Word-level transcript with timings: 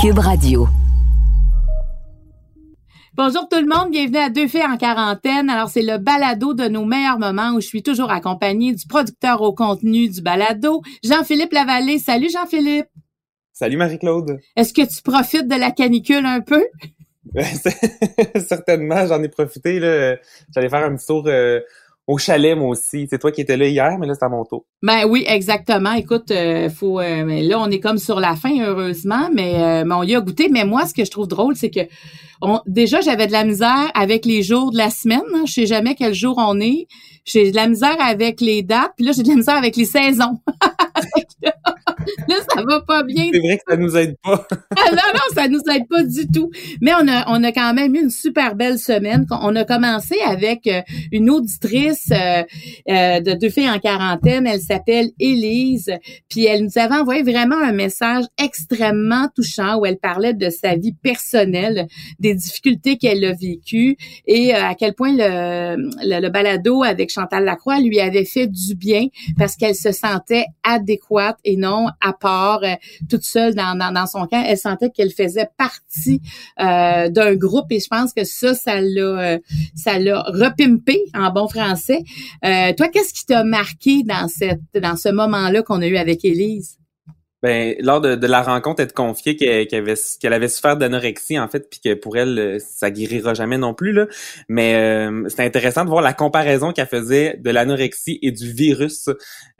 Cube 0.00 0.18
Radio. 0.18 0.68
Bonjour 3.14 3.48
tout 3.48 3.60
le 3.60 3.66
monde, 3.66 3.90
bienvenue 3.90 4.18
à 4.18 4.30
Deux 4.30 4.48
filles 4.48 4.64
en 4.64 4.76
quarantaine. 4.76 5.50
Alors 5.50 5.68
c'est 5.68 5.82
le 5.82 5.98
balado 5.98 6.54
de 6.54 6.68
nos 6.68 6.84
meilleurs 6.84 7.18
moments 7.18 7.52
où 7.52 7.60
je 7.60 7.66
suis 7.66 7.82
toujours 7.82 8.10
accompagnée 8.10 8.74
du 8.74 8.86
producteur 8.86 9.42
au 9.42 9.52
contenu 9.52 10.08
du 10.08 10.22
balado, 10.22 10.82
Jean-Philippe 11.04 11.52
Lavallée. 11.52 11.98
Salut 11.98 12.28
Jean-Philippe. 12.32 12.88
Salut 13.52 13.76
Marie-Claude. 13.76 14.38
Est-ce 14.56 14.72
que 14.72 14.82
tu 14.82 15.02
profites 15.02 15.48
de 15.48 15.56
la 15.56 15.70
canicule 15.70 16.24
un 16.24 16.40
peu? 16.40 16.64
Certainement, 18.46 19.06
j'en 19.06 19.22
ai 19.22 19.28
profité. 19.28 19.78
J'allais 20.54 20.68
faire 20.68 20.84
un 20.84 20.96
petit 20.96 21.06
tour 21.06 21.24
euh, 21.26 21.60
au 22.10 22.18
chalet, 22.18 22.58
aussi. 22.58 23.06
C'est 23.08 23.18
toi 23.18 23.30
qui 23.30 23.40
étais 23.40 23.56
là 23.56 23.68
hier, 23.68 23.96
mais 23.98 24.06
là, 24.06 24.14
c'est 24.18 24.24
à 24.24 24.28
mon 24.28 24.44
tour. 24.44 24.64
Ben 24.82 25.04
oui, 25.08 25.24
exactement. 25.28 25.92
Écoute, 25.92 26.32
euh, 26.32 26.68
faut 26.68 26.98
euh, 26.98 27.42
là, 27.42 27.60
on 27.60 27.70
est 27.70 27.78
comme 27.78 27.98
sur 27.98 28.18
la 28.18 28.34
fin, 28.34 28.50
heureusement, 28.60 29.30
mais, 29.32 29.84
euh, 29.84 29.84
on 29.88 30.02
y 30.02 30.16
a 30.16 30.20
goûté. 30.20 30.48
Mais 30.48 30.64
moi, 30.64 30.86
ce 30.86 30.94
que 30.94 31.04
je 31.04 31.10
trouve 31.10 31.28
drôle, 31.28 31.54
c'est 31.54 31.70
que 31.70 31.80
on, 32.42 32.60
déjà, 32.66 33.00
j'avais 33.00 33.28
de 33.28 33.32
la 33.32 33.44
misère 33.44 33.92
avec 33.94 34.26
les 34.26 34.42
jours 34.42 34.72
de 34.72 34.76
la 34.76 34.90
semaine. 34.90 35.22
Hein. 35.34 35.44
Je 35.46 35.52
sais 35.52 35.66
jamais 35.66 35.94
quel 35.94 36.12
jour 36.12 36.34
on 36.38 36.58
est. 36.58 36.88
J'ai 37.24 37.52
de 37.52 37.56
la 37.56 37.68
misère 37.68 37.96
avec 38.00 38.40
les 38.40 38.62
dates, 38.62 38.92
puis 38.96 39.06
là, 39.06 39.12
j'ai 39.12 39.22
de 39.22 39.28
la 39.28 39.36
misère 39.36 39.56
avec 39.56 39.76
les 39.76 39.84
saisons. 39.84 40.40
là, 42.28 42.36
ça 42.54 42.62
va 42.62 42.80
pas 42.80 43.02
bien. 43.02 43.30
C'est 43.32 43.40
vrai 43.40 43.58
que 43.58 43.62
ça 43.68 43.76
nous 43.76 43.96
aide 43.96 44.16
pas. 44.22 44.46
ah, 44.50 44.90
non, 44.90 44.96
non, 45.14 45.20
ça 45.34 45.48
nous 45.48 45.60
aide 45.72 45.88
pas 45.88 46.02
du 46.02 46.26
tout. 46.28 46.50
Mais 46.80 46.92
on 46.94 47.08
a, 47.08 47.24
on 47.28 47.42
a 47.44 47.52
quand 47.52 47.74
même 47.74 47.94
eu 47.94 48.00
une 48.00 48.10
super 48.10 48.54
belle 48.54 48.78
semaine. 48.78 49.26
On 49.30 49.54
a 49.56 49.64
commencé 49.64 50.16
avec 50.26 50.66
euh, 50.66 50.82
une 51.12 51.30
auditrice 51.30 52.10
euh, 52.12 52.42
euh, 52.88 53.20
de 53.20 53.38
deux 53.38 53.50
filles 53.50 53.70
en 53.70 53.78
quarantaine. 53.78 54.46
Elle 54.46 54.60
s'appelle 54.60 55.10
Élise. 55.18 55.92
Puis 56.28 56.46
elle 56.46 56.64
nous 56.64 56.78
avait 56.78 56.96
envoyé 56.96 57.22
vraiment 57.22 57.58
un 57.62 57.72
message 57.72 58.24
extrêmement 58.42 59.28
touchant 59.34 59.78
où 59.78 59.86
elle 59.86 59.98
parlait 59.98 60.34
de 60.34 60.50
sa 60.50 60.76
vie 60.76 60.94
personnelle, 61.02 61.86
des 62.18 62.34
difficultés 62.34 62.96
qu'elle 62.96 63.24
a 63.24 63.32
vécues 63.32 63.96
et 64.26 64.52
à 64.52 64.74
quel 64.74 64.94
point 64.94 65.12
le, 65.12 65.76
le, 66.02 66.20
le 66.20 66.28
balado 66.28 66.82
avec 66.82 67.10
Chantal 67.10 67.44
Lacroix 67.44 67.80
lui 67.80 68.00
avait 68.00 68.24
fait 68.24 68.46
du 68.46 68.74
bien 68.74 69.06
parce 69.38 69.56
qu'elle 69.56 69.74
se 69.74 69.92
sentait 69.92 70.44
adéquate 70.62 71.38
et 71.44 71.56
non 71.56 71.88
à 72.00 72.12
part, 72.12 72.62
euh, 72.62 72.74
toute 73.08 73.24
seule 73.24 73.54
dans, 73.54 73.76
dans, 73.76 74.06
son 74.06 74.26
camp. 74.26 74.42
Elle 74.46 74.58
sentait 74.58 74.90
qu'elle 74.90 75.10
faisait 75.10 75.48
partie 75.56 76.20
euh, 76.60 77.08
d'un 77.08 77.34
groupe 77.34 77.66
et 77.70 77.80
je 77.80 77.88
pense 77.88 78.12
que 78.12 78.24
ça, 78.24 78.54
ça 78.54 78.80
l'a, 78.80 79.02
euh, 79.02 79.38
ça 79.74 79.98
l'a 79.98 80.22
repimpé 80.22 80.98
en 81.14 81.30
bon 81.30 81.48
français. 81.48 82.02
Toi, 82.42 82.88
qu'est-ce 82.88 83.12
qui 83.12 83.26
t'a 83.26 83.44
marqué 83.44 84.02
dans 84.02 84.28
cette, 84.28 84.60
dans 84.74 84.96
ce 84.96 85.08
moment-là 85.10 85.62
qu'on 85.62 85.82
a 85.82 85.86
eu 85.86 85.96
avec 85.96 86.24
Élise? 86.24 86.80
Ben, 87.42 87.74
lors 87.80 88.02
de, 88.02 88.16
de, 88.16 88.26
la 88.26 88.42
rencontre, 88.42 88.82
elle 88.82 88.88
te 88.88 88.92
confiait 88.92 89.34
qu'elle 89.34 89.66
avait, 89.72 89.94
avait 90.24 90.48
souffert 90.48 90.76
d'anorexie, 90.76 91.38
en 91.38 91.48
fait, 91.48 91.70
puis 91.70 91.80
que 91.80 91.94
pour 91.94 92.18
elle, 92.18 92.60
ça 92.60 92.90
guérira 92.90 93.32
jamais 93.32 93.56
non 93.56 93.72
plus. 93.72 93.92
Là. 93.92 94.06
Mais 94.48 94.74
euh, 94.74 95.26
c'est 95.28 95.44
intéressant 95.44 95.84
de 95.84 95.90
voir 95.90 96.02
la 96.02 96.12
comparaison 96.12 96.72
qu'elle 96.72 96.86
faisait 96.86 97.38
de 97.38 97.50
l'anorexie 97.50 98.18
et 98.20 98.30
du 98.30 98.52
virus. 98.52 99.08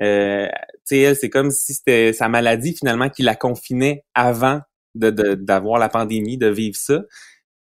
Euh, 0.02 0.46
tu 0.46 0.80
sais, 0.84 0.98
elle, 0.98 1.16
c'est 1.16 1.30
comme 1.30 1.50
si 1.50 1.72
c'était 1.72 2.12
sa 2.12 2.28
maladie, 2.28 2.74
finalement, 2.76 3.08
qui 3.08 3.22
la 3.22 3.34
confinait 3.34 4.04
avant 4.14 4.60
de, 4.94 5.10
d'avoir 5.10 5.78
la 5.78 5.88
pandémie, 5.88 6.36
de 6.36 6.48
vivre 6.48 6.76
ça. 6.76 7.00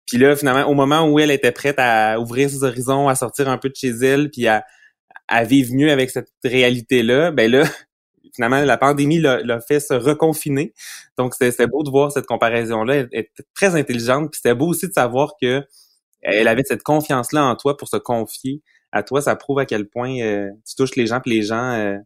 Puis 0.08 0.18
là, 0.18 0.36
finalement, 0.36 0.68
au 0.68 0.74
moment 0.74 1.08
où 1.08 1.20
elle 1.20 1.30
était 1.30 1.52
prête 1.52 1.78
à 1.78 2.20
ouvrir 2.20 2.50
ses 2.50 2.64
horizons, 2.64 3.10
à 3.10 3.16
sortir 3.16 3.48
un 3.48 3.60
peu 3.60 3.70
de 3.70 3.76
chez 3.76 3.90
elle, 3.90 4.32
puis 4.32 4.48
à, 4.48 4.64
à 5.28 5.44
vivre 5.44 5.74
mieux 5.76 5.92
avec 5.92 6.10
cette 6.10 6.30
réalité-là, 6.44 7.32
ben 7.32 7.52
là, 7.52 7.64
finalement, 8.34 8.62
la 8.62 8.78
pandémie 8.78 9.20
l'a 9.20 9.62
fait 9.62 9.80
se 9.80 9.94
reconfiner. 9.94 10.74
Donc, 11.18 11.36
c'était 11.36 11.68
beau 11.68 11.84
de 11.84 11.90
voir 11.90 12.12
cette 12.12 12.26
comparaison-là. 12.26 12.96
Elle 12.96 13.10
était 13.12 13.44
très 13.54 13.76
intelligente. 13.76 14.32
Puis 14.32 14.42
c'était 14.44 14.56
beau 14.56 14.68
aussi 14.68 14.88
de 14.88 14.94
savoir 14.94 15.34
que 15.42 15.64
elle 16.22 16.48
avait 16.48 16.64
cette 16.64 16.84
confiance-là 16.84 17.46
en 17.46 17.56
toi 17.56 17.78
pour 17.78 17.88
se 17.88 17.98
confier 17.98 18.62
à 18.92 19.04
toi. 19.04 19.22
Ça 19.22 19.36
prouve 19.36 19.60
à 19.60 19.66
quel 19.66 19.88
point 19.88 20.20
euh, 20.20 20.50
tu 20.68 20.76
touches 20.76 20.96
les 20.96 21.08
gens, 21.08 21.22
puis 21.22 21.32
les 21.32 21.42
gens 21.44 21.72
euh, 21.74 21.98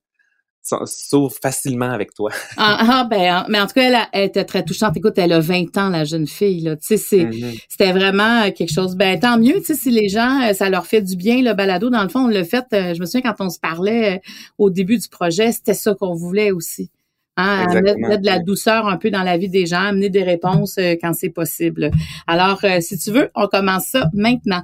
s'ouvre 0.63 1.33
facilement 1.41 1.91
avec 1.91 2.13
toi. 2.13 2.31
ah, 2.57 2.77
ah, 2.79 3.07
ben, 3.09 3.45
mais 3.49 3.59
en 3.59 3.67
tout 3.67 3.73
cas, 3.73 4.07
elle, 4.11 4.25
était 4.25 4.45
très 4.45 4.63
touchante. 4.63 4.95
Écoute, 4.95 5.17
elle 5.17 5.33
a 5.33 5.39
20 5.39 5.77
ans, 5.77 5.89
la 5.89 6.05
jeune 6.05 6.27
fille, 6.27 6.61
là. 6.61 6.75
Tu 6.75 6.97
sais, 6.97 7.25
mm-hmm. 7.25 7.63
c'était 7.69 7.91
vraiment 7.91 8.49
quelque 8.51 8.71
chose. 8.71 8.95
Ben, 8.95 9.19
tant 9.19 9.37
mieux, 9.37 9.59
tu 9.59 9.65
sais, 9.65 9.75
si 9.75 9.91
les 9.91 10.09
gens, 10.09 10.41
euh, 10.41 10.53
ça 10.53 10.69
leur 10.69 10.85
fait 10.85 11.01
du 11.01 11.15
bien, 11.15 11.41
le 11.41 11.53
balado. 11.53 11.89
Dans 11.89 12.03
le 12.03 12.09
fond, 12.09 12.25
on 12.25 12.27
l'a 12.27 12.43
fait, 12.43 12.65
euh, 12.73 12.93
je 12.93 12.99
me 12.99 13.05
souviens 13.05 13.21
quand 13.21 13.45
on 13.45 13.49
se 13.49 13.59
parlait 13.59 14.15
euh, 14.15 14.19
au 14.57 14.69
début 14.69 14.97
du 14.97 15.09
projet, 15.09 15.51
c'était 15.51 15.73
ça 15.73 15.93
qu'on 15.93 16.13
voulait 16.13 16.51
aussi. 16.51 16.89
Hein, 17.35 17.65
mettre, 17.81 18.21
de 18.21 18.25
la 18.27 18.37
douceur 18.37 18.87
un 18.87 18.97
peu 18.97 19.09
dans 19.09 19.23
la 19.23 19.37
vie 19.37 19.49
des 19.49 19.65
gens, 19.65 19.81
amener 19.81 20.11
des 20.11 20.21
réponses 20.21 20.77
quand 21.01 21.13
c'est 21.13 21.31
possible. 21.31 21.89
Alors, 22.27 22.61
si 22.79 22.95
tu 22.99 23.09
veux, 23.09 23.31
on 23.33 23.47
commence 23.47 23.85
ça 23.85 24.07
maintenant. 24.13 24.61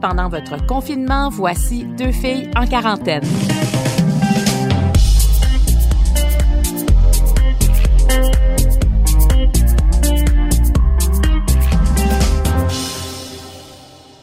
Pendant 0.00 0.28
votre 0.28 0.64
confinement, 0.66 1.28
voici 1.28 1.84
deux 1.98 2.12
filles 2.12 2.48
en 2.56 2.64
quarantaine. 2.64 3.24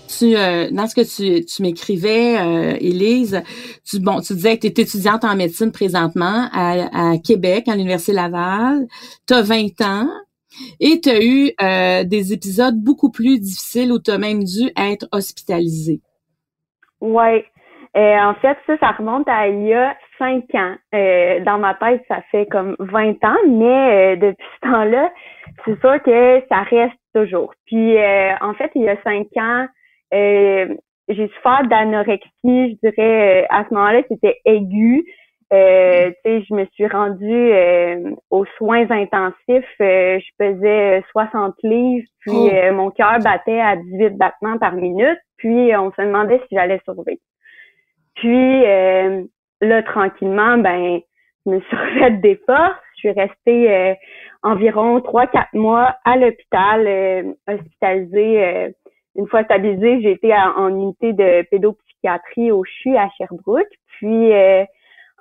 Tu, 0.08 0.38
euh, 0.38 0.70
dans 0.72 0.88
ce 0.88 0.96
que 0.96 1.02
tu, 1.02 1.46
tu 1.46 1.62
m'écrivais, 1.64 2.38
euh, 2.40 2.78
Élise, 2.80 3.42
tu, 3.86 4.00
bon, 4.00 4.22
tu 4.22 4.34
disais 4.36 4.58
que 4.58 4.68
tu 4.68 4.80
es 4.80 4.84
étudiante 4.84 5.26
en 5.26 5.36
médecine 5.36 5.74
présentement 5.74 6.48
à, 6.54 7.12
à 7.12 7.18
Québec, 7.18 7.68
à 7.68 7.76
l'Université 7.76 8.14
Laval. 8.14 8.88
Tu 9.28 9.34
as 9.34 9.42
20 9.42 9.82
ans. 9.82 10.10
Et 10.80 11.00
tu 11.02 11.10
as 11.10 11.24
eu 11.24 11.52
euh, 11.62 12.04
des 12.04 12.34
épisodes 12.34 12.76
beaucoup 12.76 13.12
plus 13.12 13.40
difficiles 13.40 13.92
où 13.92 14.00
tu 14.00 14.12
as 14.12 14.18
même 14.18 14.44
dû 14.44 14.70
être 14.78 15.08
hospitalisé. 15.12 16.02
Oui. 17.02 17.44
Euh, 17.98 18.18
en 18.18 18.36
fait, 18.36 18.58
ça, 18.68 18.78
ça 18.80 18.92
remonte 18.92 19.28
à 19.28 19.48
il 19.48 19.68
y 19.68 19.74
a 19.74 19.96
cinq 20.18 20.44
ans. 20.54 20.76
Euh, 20.94 21.40
dans 21.44 21.58
ma 21.58 21.74
tête, 21.76 22.04
ça 22.08 22.22
fait 22.32 22.46
comme 22.46 22.76
20 22.80 23.24
ans, 23.24 23.38
mais 23.48 24.18
depuis 24.18 24.46
ce 24.56 24.70
temps-là, 24.70 25.12
c'est 25.66 25.80
sûr 25.80 26.02
que 26.04 26.44
ça 26.50 26.62
reste 26.64 26.96
toujours. 27.14 27.54
Puis, 27.66 27.98
en 28.42 28.54
fait, 28.54 28.72
il 28.76 28.84
y 28.84 28.90
a 28.90 29.02
cinq 29.04 29.28
ans, 29.38 29.66
j'ai 30.12 31.28
souffert 31.36 31.64
d'anorexie, 31.68 32.30
je 32.44 32.90
dirais, 32.90 33.48
à 33.50 33.66
ce 33.68 33.74
moment-là, 33.74 34.02
c'était 34.08 34.40
aigu. 34.46 35.04
Euh, 35.52 36.12
je 36.26 36.54
me 36.54 36.66
suis 36.74 36.88
rendue 36.88 37.52
euh, 37.52 38.12
aux 38.30 38.46
soins 38.58 38.90
intensifs. 38.92 39.66
Euh, 39.82 40.20
je 40.20 40.30
pesais 40.38 41.04
60 41.12 41.56
livres, 41.64 42.08
puis 42.20 42.34
oh. 42.34 42.50
euh, 42.54 42.72
mon 42.72 42.92
cœur 42.92 43.18
battait 43.20 43.60
à 43.60 43.76
18 43.76 44.12
battements 44.12 44.60
par 44.60 44.74
minute. 44.74 45.20
Puis 45.38 45.76
on 45.76 45.92
se 45.92 46.02
demandait 46.02 46.40
si 46.48 46.56
j'allais 46.56 46.80
survivre. 46.84 47.22
Puis 48.16 48.64
là, 49.62 49.84
tranquillement, 49.84 50.58
ben, 50.58 51.00
je 51.46 51.52
me 51.52 51.60
suis 51.62 51.76
refaite 51.78 52.22
des 52.22 52.36
forces. 52.46 52.76
Je 52.96 53.00
suis 53.00 53.12
restée 53.12 53.96
environ 54.44 55.00
3-4 55.00 55.48
mois 55.54 55.96
à 56.04 56.18
l'hôpital, 56.18 57.34
hospitalisée. 57.48 58.74
une 59.16 59.28
fois 59.28 59.46
stabilisée, 59.46 60.02
j'ai 60.02 60.12
été 60.12 60.36
en 60.36 60.68
unité 60.68 61.14
de 61.14 61.44
pédopsychiatrie 61.50 62.52
au 62.52 62.66
CHU 62.66 62.98
à 62.98 63.08
Sherbrooke. 63.18 63.72
Puis 63.98 64.34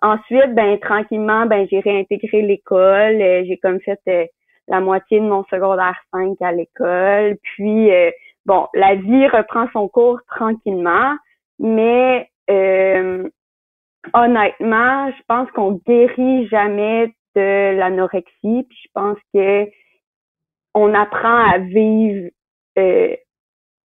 Ensuite, 0.02 0.54
ben 0.54 0.78
tranquillement, 0.78 1.46
ben 1.46 1.66
j'ai 1.70 1.80
réintégré 1.80 2.42
l'école. 2.42 3.20
Euh, 3.20 3.44
j'ai 3.46 3.56
comme 3.58 3.80
fait 3.80 4.00
euh, 4.08 4.26
la 4.68 4.80
moitié 4.80 5.20
de 5.20 5.24
mon 5.24 5.44
secondaire 5.44 5.98
5 6.12 6.40
à 6.40 6.52
l'école. 6.52 7.36
Puis 7.42 7.90
euh, 7.90 8.10
bon, 8.46 8.66
la 8.74 8.94
vie 8.94 9.26
reprend 9.28 9.68
son 9.72 9.88
cours 9.88 10.20
tranquillement, 10.28 11.16
mais 11.58 12.30
honnêtement, 14.14 15.10
je 15.10 15.22
pense 15.26 15.50
qu'on 15.50 15.80
guérit 15.86 16.46
jamais 16.48 17.12
de 17.34 17.76
l'anorexie. 17.76 18.30
Puis 18.68 18.78
je 18.84 18.88
pense 18.94 19.18
que 19.34 19.66
on 20.74 20.94
apprend 20.94 21.50
à 21.50 21.58
vivre 21.58 22.30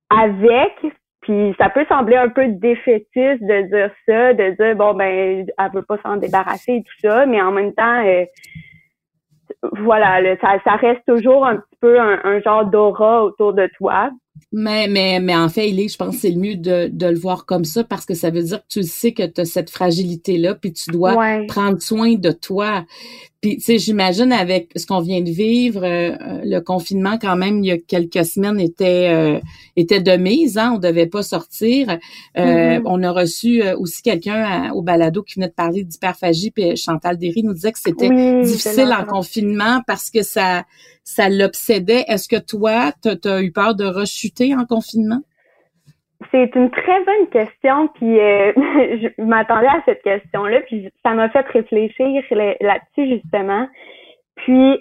avec, 0.09 0.73
Puis 1.21 1.53
ça 1.57 1.69
peut 1.69 1.85
sembler 1.87 2.15
un 2.15 2.29
peu 2.29 2.47
défaitiste 2.47 3.43
de 3.43 3.61
dire 3.67 3.91
ça, 4.07 4.33
de 4.33 4.55
dire 4.55 4.75
bon 4.75 4.93
ben 4.93 5.45
elle 5.57 5.71
veut 5.73 5.83
pas 5.83 5.97
s'en 6.03 6.17
débarrasser 6.17 6.73
et 6.73 6.83
tout 6.83 7.07
ça, 7.07 7.25
mais 7.25 7.41
en 7.41 7.51
même 7.51 7.73
temps 7.73 8.05
euh, 8.05 8.25
voilà, 9.83 10.19
ça, 10.41 10.57
ça 10.63 10.75
reste 10.75 11.01
toujours 11.07 11.45
un 11.45 11.57
petit 11.57 11.77
peu 11.79 11.99
un 11.99 12.41
genre 12.41 12.65
d'aura 12.65 13.23
autour 13.23 13.53
de 13.53 13.69
toi. 13.77 14.11
Mais, 14.51 14.87
mais, 14.89 15.19
mais 15.21 15.35
en 15.35 15.49
fait, 15.49 15.69
il 15.69 15.79
est, 15.79 15.87
je 15.87 15.97
pense 15.97 16.15
que 16.15 16.21
c'est 16.21 16.31
le 16.31 16.39
mieux 16.39 16.55
de, 16.55 16.87
de 16.87 17.07
le 17.07 17.17
voir 17.17 17.45
comme 17.45 17.63
ça 17.63 17.83
parce 17.83 18.05
que 18.05 18.13
ça 18.13 18.29
veut 18.29 18.43
dire 18.43 18.59
que 18.59 18.67
tu 18.69 18.83
sais 18.83 19.13
que 19.13 19.23
tu 19.23 19.41
as 19.41 19.45
cette 19.45 19.69
fragilité-là, 19.69 20.55
puis 20.55 20.73
tu 20.73 20.91
dois 20.91 21.15
prendre 21.47 21.81
soin 21.81 22.15
de 22.15 22.31
toi. 22.31 22.83
Puis, 23.41 23.57
tu 23.57 23.63
sais, 23.63 23.77
j'imagine 23.79 24.31
avec 24.31 24.69
ce 24.75 24.85
qu'on 24.85 24.99
vient 24.99 25.21
de 25.21 25.31
vivre, 25.31 25.83
euh, 25.83 26.15
le 26.43 26.59
confinement, 26.59 27.17
quand 27.19 27.35
même, 27.35 27.63
il 27.63 27.67
y 27.67 27.71
a 27.71 27.77
quelques 27.79 28.23
semaines, 28.23 28.59
était 28.59 29.09
euh, 29.09 29.39
était 29.75 29.99
de 29.99 30.15
mise. 30.15 30.59
Hein, 30.59 30.73
on 30.75 30.77
devait 30.77 31.07
pas 31.07 31.23
sortir. 31.23 31.89
Euh, 31.89 31.97
mm-hmm. 32.37 32.81
On 32.85 33.01
a 33.01 33.11
reçu 33.11 33.63
aussi 33.79 34.03
quelqu'un 34.03 34.71
au 34.73 34.83
balado 34.83 35.23
qui 35.23 35.35
venait 35.35 35.47
de 35.47 35.53
parler 35.53 35.83
d'hyperphagie. 35.83 36.51
Puis 36.51 36.77
Chantal 36.77 37.17
Derry 37.17 37.41
nous 37.41 37.53
disait 37.53 37.71
que 37.71 37.79
c'était 37.79 38.43
difficile 38.43 38.95
en 38.97 39.05
confinement 39.05 39.81
parce 39.87 40.11
que 40.11 40.21
ça 40.21 40.63
ça 41.03 41.27
l'obsédait. 41.27 42.05
Est-ce 42.07 42.27
que 42.27 42.37
toi, 42.37 42.93
tu 43.01 43.27
as 43.27 43.41
eu 43.41 43.51
peur 43.51 43.73
de 43.73 43.85
rechuter 43.85 44.53
en 44.55 44.65
confinement? 44.65 45.21
C'est 46.29 46.55
une 46.55 46.69
très 46.69 47.03
bonne 47.03 47.27
question, 47.31 47.87
puis 47.95 48.19
euh, 48.19 48.51
je 48.55 49.23
m'attendais 49.23 49.67
à 49.67 49.81
cette 49.85 50.03
question-là, 50.03 50.61
puis 50.61 50.89
ça 51.03 51.13
m'a 51.13 51.29
fait 51.29 51.45
réfléchir 51.47 52.23
là-dessus 52.31 53.15
justement. 53.15 53.67
Puis, 54.35 54.79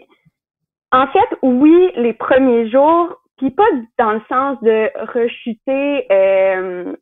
en 0.92 1.06
fait, 1.06 1.36
oui, 1.42 1.90
les 1.96 2.12
premiers 2.12 2.68
jours, 2.68 3.16
puis 3.38 3.50
pas 3.50 3.64
dans 3.98 4.12
le 4.12 4.22
sens 4.28 4.60
de 4.62 4.90
rechuter, 5.14 6.06
euh, 6.12 6.94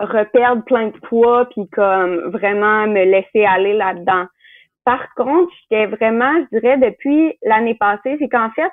reperdre 0.00 0.64
plein 0.64 0.88
de 0.88 0.98
poids, 1.08 1.48
puis 1.50 1.68
comme 1.70 2.30
vraiment 2.30 2.86
me 2.86 3.04
laisser 3.04 3.44
aller 3.44 3.72
là-dedans. 3.72 4.26
Par 4.84 5.14
contre, 5.14 5.52
j'étais 5.60 5.86
vraiment, 5.86 6.32
je 6.52 6.58
dirais, 6.58 6.78
depuis 6.78 7.36
l'année 7.42 7.74
passée, 7.74 8.16
c'est 8.18 8.28
qu'en 8.28 8.50
fait, 8.50 8.70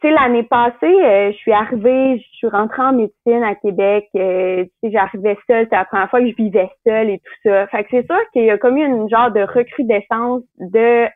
tu 0.00 0.08
sais, 0.08 0.14
l'année 0.14 0.42
passée, 0.42 0.76
euh, 0.84 1.32
je 1.32 1.36
suis 1.36 1.52
arrivée, 1.52 2.18
je 2.18 2.36
suis 2.36 2.48
rentrée 2.48 2.82
en 2.82 2.92
médecine 2.92 3.42
à 3.42 3.54
Québec. 3.54 4.08
Euh, 4.16 4.64
tu 4.64 4.70
sais, 4.82 4.90
j'arrivais 4.92 5.38
seule, 5.46 5.64
c'était 5.64 5.76
la 5.76 5.84
première 5.84 6.10
fois 6.10 6.20
que 6.20 6.28
je 6.28 6.36
vivais 6.36 6.70
seule 6.86 7.10
et 7.10 7.18
tout 7.18 7.48
ça. 7.48 7.66
Fait 7.68 7.84
que 7.84 7.90
c'est 7.90 8.06
sûr 8.06 8.20
qu'il 8.32 8.44
y 8.44 8.50
a 8.50 8.58
comme 8.58 8.76
eu 8.76 8.84
une 8.84 9.08
genre 9.08 9.30
de 9.30 9.40
recrudescence 9.40 10.42
de 10.58 11.06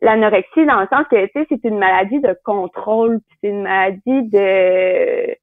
l'anorexie 0.00 0.64
dans 0.66 0.80
le 0.80 0.86
sens 0.92 1.06
que, 1.10 1.26
tu 1.26 1.32
sais, 1.34 1.46
c'est 1.48 1.64
une 1.64 1.78
maladie 1.78 2.20
de 2.20 2.36
contrôle, 2.44 3.20
c'est 3.42 3.48
une 3.48 3.62
maladie 3.62 4.22
de 4.30 5.36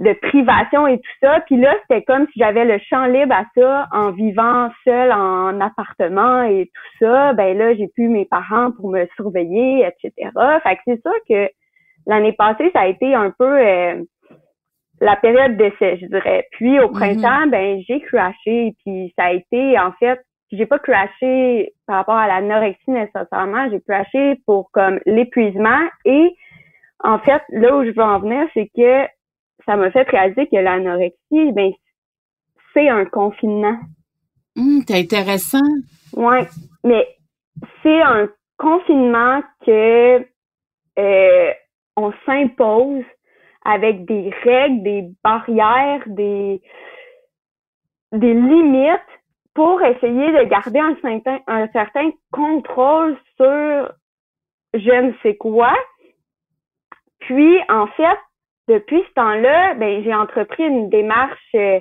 de 0.00 0.12
privation 0.12 0.86
et 0.86 0.98
tout 0.98 1.16
ça. 1.22 1.40
Puis 1.46 1.56
là, 1.56 1.74
c'était 1.82 2.02
comme 2.02 2.26
si 2.32 2.40
j'avais 2.40 2.64
le 2.64 2.78
champ 2.78 3.06
libre 3.06 3.34
à 3.34 3.44
ça 3.56 3.88
en 3.92 4.10
vivant 4.10 4.70
seule 4.84 5.12
en 5.12 5.60
appartement 5.60 6.42
et 6.42 6.66
tout 6.66 7.04
ça. 7.04 7.32
Ben 7.34 7.56
là, 7.56 7.74
j'ai 7.74 7.88
plus 7.88 8.08
mes 8.08 8.24
parents 8.24 8.72
pour 8.72 8.90
me 8.90 9.06
surveiller, 9.16 9.86
etc. 9.86 10.30
Fait 10.62 10.76
que 10.76 10.80
c'est 10.86 11.00
sûr 11.00 11.14
que 11.28 11.48
l'année 12.06 12.32
passée, 12.32 12.70
ça 12.72 12.80
a 12.80 12.86
été 12.86 13.14
un 13.14 13.30
peu 13.30 13.58
euh, 13.58 14.02
la 15.00 15.16
période 15.16 15.56
d'essai, 15.56 15.98
je 16.00 16.06
dirais. 16.06 16.46
Puis 16.52 16.80
au 16.80 16.88
mhm. 16.88 16.94
printemps, 16.94 17.46
ben 17.46 17.80
j'ai 17.86 18.00
crashé. 18.00 18.74
Puis 18.84 19.12
ça 19.16 19.26
a 19.26 19.32
été, 19.32 19.78
en 19.78 19.92
fait, 19.92 20.20
j'ai 20.50 20.66
pas 20.66 20.78
crashé 20.78 21.72
par 21.86 21.96
rapport 21.96 22.16
à 22.16 22.26
l'anorexie 22.26 22.90
nécessairement. 22.90 23.70
J'ai 23.70 23.80
crashé 23.80 24.40
pour 24.44 24.70
comme 24.72 24.98
l'épuisement 25.06 25.82
et 26.04 26.34
en 27.02 27.18
fait, 27.18 27.42
là 27.50 27.76
où 27.76 27.84
je 27.84 27.90
veux 27.90 28.02
en 28.02 28.18
venir, 28.18 28.46
c'est 28.54 28.70
que 28.74 29.06
ça 29.66 29.76
m'a 29.76 29.90
fait 29.90 30.08
réaliser 30.08 30.46
que 30.46 30.56
l'anorexie, 30.56 31.52
ben, 31.52 31.72
c'est 32.72 32.88
un 32.88 33.04
confinement. 33.04 33.78
Hum, 34.56 34.82
c'est 34.86 34.98
intéressant. 34.98 35.58
Ouais, 36.14 36.46
mais 36.84 37.06
c'est 37.82 38.02
un 38.02 38.28
confinement 38.56 39.42
que 39.64 40.26
euh, 40.98 41.52
on 41.96 42.12
s'impose 42.26 43.04
avec 43.64 44.04
des 44.04 44.30
règles, 44.44 44.82
des 44.82 45.08
barrières, 45.22 46.02
des 46.06 46.60
des 48.12 48.34
limites 48.34 49.00
pour 49.54 49.82
essayer 49.82 50.32
de 50.32 50.44
garder 50.48 50.78
un 50.78 50.96
certain, 51.00 51.38
un 51.46 51.68
certain 51.68 52.10
contrôle 52.32 53.16
sur 53.36 53.92
je 54.74 55.02
ne 55.02 55.12
sais 55.22 55.36
quoi. 55.36 55.72
Puis, 57.20 57.58
en 57.68 57.86
fait, 57.88 58.18
depuis 58.68 59.02
ce 59.08 59.12
temps-là, 59.14 59.74
ben, 59.74 60.02
j'ai 60.02 60.14
entrepris 60.14 60.64
une 60.64 60.88
démarche 60.88 61.38
euh, 61.54 61.80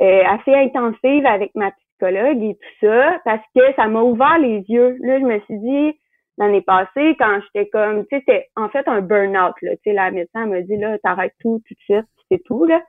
euh, 0.00 0.22
assez 0.26 0.54
intensive 0.54 1.26
avec 1.26 1.50
ma 1.54 1.70
psychologue 1.72 2.42
et 2.42 2.54
tout 2.54 2.86
ça 2.86 3.20
parce 3.24 3.42
que 3.54 3.74
ça 3.76 3.88
m'a 3.88 4.02
ouvert 4.02 4.38
les 4.38 4.64
yeux. 4.68 4.96
Là, 5.00 5.18
je 5.18 5.24
me 5.24 5.40
suis 5.40 5.58
dit 5.58 6.00
l'année 6.38 6.62
passée 6.62 7.16
quand 7.18 7.40
j'étais 7.42 7.68
comme, 7.68 8.06
tu 8.06 8.16
sais, 8.16 8.22
c'était 8.26 8.46
en 8.56 8.68
fait 8.68 8.86
un 8.88 9.00
burn-out. 9.00 9.54
Là, 9.62 9.72
tu 9.76 9.82
sais, 9.84 9.92
la 9.92 10.10
médecin 10.10 10.46
m'a 10.46 10.62
dit 10.62 10.76
là, 10.76 10.98
t'arrêtes 10.98 11.34
tout 11.40 11.60
tout 11.66 11.74
de 11.74 11.80
suite, 11.80 12.06
c'est 12.30 12.42
tout 12.44 12.64
là. 12.64 12.80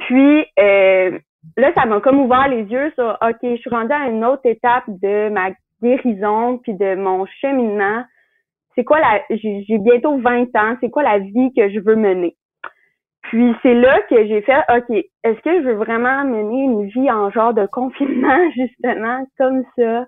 Puis 0.00 0.44
euh, 0.58 1.18
là, 1.56 1.72
ça 1.74 1.86
m'a 1.86 2.00
comme 2.00 2.20
ouvert 2.20 2.48
les 2.48 2.64
yeux 2.64 2.90
sur, 2.96 3.16
ok, 3.22 3.38
je 3.42 3.56
suis 3.56 3.70
rendue 3.70 3.92
à 3.92 4.08
une 4.08 4.24
autre 4.24 4.46
étape 4.46 4.84
de 4.88 5.28
ma 5.28 5.50
guérison 5.82 6.58
puis 6.58 6.74
de 6.74 6.94
mon 6.94 7.26
cheminement. 7.40 8.02
C'est 8.74 8.84
quoi 8.84 9.00
la, 9.00 9.20
j'ai 9.30 9.78
bientôt 9.78 10.18
20 10.18 10.56
ans, 10.56 10.76
c'est 10.80 10.90
quoi 10.90 11.02
la 11.02 11.18
vie 11.18 11.52
que 11.54 11.68
je 11.70 11.80
veux 11.80 11.96
mener? 11.96 12.36
Puis 13.30 13.54
c'est 13.62 13.74
là 13.74 14.00
que 14.10 14.26
j'ai 14.26 14.42
fait, 14.42 14.58
OK, 14.76 14.90
est-ce 14.90 15.40
que 15.42 15.62
je 15.62 15.68
veux 15.68 15.76
vraiment 15.76 16.24
mener 16.24 16.64
une 16.64 16.88
vie 16.88 17.08
en 17.12 17.30
genre 17.30 17.54
de 17.54 17.64
confinement, 17.66 18.50
justement, 18.56 19.24
comme 19.38 19.62
ça, 19.78 20.04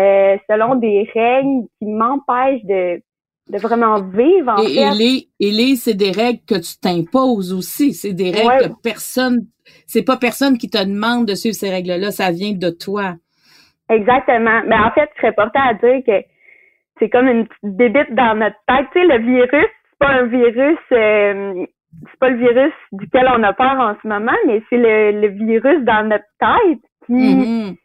euh, 0.00 0.38
selon 0.48 0.76
des 0.76 1.06
règles 1.12 1.66
qui 1.78 1.84
m'empêchent 1.84 2.64
de, 2.64 3.02
de 3.50 3.58
vraiment 3.58 4.00
vivre, 4.00 4.52
en 4.52 4.62
et, 4.62 4.76
fait? 4.76 5.26
Et 5.40 5.50
les, 5.50 5.76
c'est 5.76 5.92
des 5.92 6.10
règles 6.10 6.40
que 6.48 6.54
tu 6.54 6.78
t'imposes 6.80 7.52
aussi. 7.52 7.92
C'est 7.92 8.14
des 8.14 8.30
règles 8.30 8.70
que 8.70 8.80
personne, 8.82 9.40
c'est 9.86 10.04
pas 10.04 10.16
personne 10.16 10.56
qui 10.56 10.70
te 10.70 10.82
demande 10.82 11.26
de 11.26 11.34
suivre 11.34 11.54
ces 11.54 11.68
règles-là, 11.68 12.12
ça 12.12 12.30
vient 12.30 12.54
de 12.54 12.70
toi. 12.70 13.12
Exactement. 13.90 14.62
Mais 14.66 14.78
en 14.78 14.90
fait, 14.92 15.10
je 15.16 15.20
serais 15.20 15.34
portée 15.34 15.58
à 15.58 15.74
dire 15.74 16.02
que 16.06 16.24
c'est 16.98 17.10
comme 17.10 17.28
une 17.28 17.46
petite 17.46 17.76
bébite 17.76 18.14
dans 18.14 18.34
notre 18.36 18.56
tête. 18.66 18.86
Tu 18.94 19.00
sais, 19.00 19.06
le 19.06 19.18
virus, 19.18 19.68
c'est 19.90 19.98
pas 19.98 20.08
un 20.08 20.24
virus 20.24 20.78
euh, 20.92 21.66
c'est 22.02 22.18
pas 22.18 22.30
le 22.30 22.36
virus 22.36 22.72
duquel 22.92 23.28
on 23.34 23.42
a 23.42 23.52
peur 23.52 23.78
en 23.78 23.94
ce 24.02 24.08
moment, 24.08 24.36
mais 24.46 24.62
c'est 24.68 24.76
le, 24.76 25.20
le, 25.20 25.28
virus 25.28 25.82
dans 25.84 26.08
notre 26.08 26.24
tête 26.38 26.80
qui, 27.06 27.12
mm-hmm. 27.12 27.76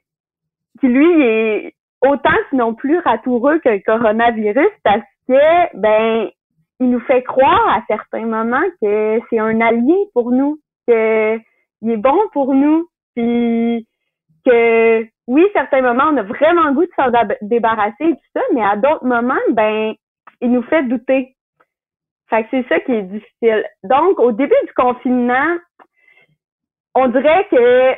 qui 0.80 0.88
lui 0.88 1.22
est 1.22 1.76
autant 2.02 2.38
sinon 2.50 2.74
plus 2.74 3.00
ratoureux 3.00 3.60
que 3.60 3.70
le 3.70 3.80
coronavirus 3.80 4.72
parce 4.84 5.04
que 5.28 5.78
ben 5.78 6.30
il 6.80 6.90
nous 6.90 7.00
fait 7.02 7.24
croire 7.24 7.68
à 7.68 7.84
certains 7.88 8.26
moments 8.26 8.64
que 8.82 9.20
c'est 9.30 9.40
un 9.40 9.60
allié 9.60 9.96
pour 10.14 10.32
nous, 10.32 10.60
que 10.88 11.38
il 11.82 11.92
est 11.92 11.98
bon 11.98 12.18
pour 12.32 12.54
nous, 12.54 12.88
puis 13.16 13.86
que 14.46 15.06
oui, 15.28 15.46
certains 15.54 15.82
moments 15.82 16.06
on 16.12 16.18
a 16.18 16.24
vraiment 16.24 16.68
le 16.70 16.74
goût 16.74 16.86
de 16.86 16.92
s'en 16.96 17.12
débarrasser 17.42 18.06
et 18.06 18.14
tout 18.14 18.32
ça, 18.34 18.42
mais 18.54 18.64
à 18.64 18.78
d'autres 18.78 19.06
moments 19.06 19.36
ben 19.52 19.94
il 20.42 20.52
nous 20.52 20.64
fait 20.64 20.84
douter. 20.84 21.36
Fait 22.30 22.44
que 22.44 22.50
c'est 22.52 22.68
ça 22.70 22.80
qui 22.82 22.92
est 22.92 23.04
difficile. 23.04 23.66
Donc, 23.84 24.20
au 24.20 24.32
début 24.32 24.54
du 24.66 24.74
confinement, 24.74 25.58
on 26.96 27.08
dirait 27.08 27.48
que 27.50 27.96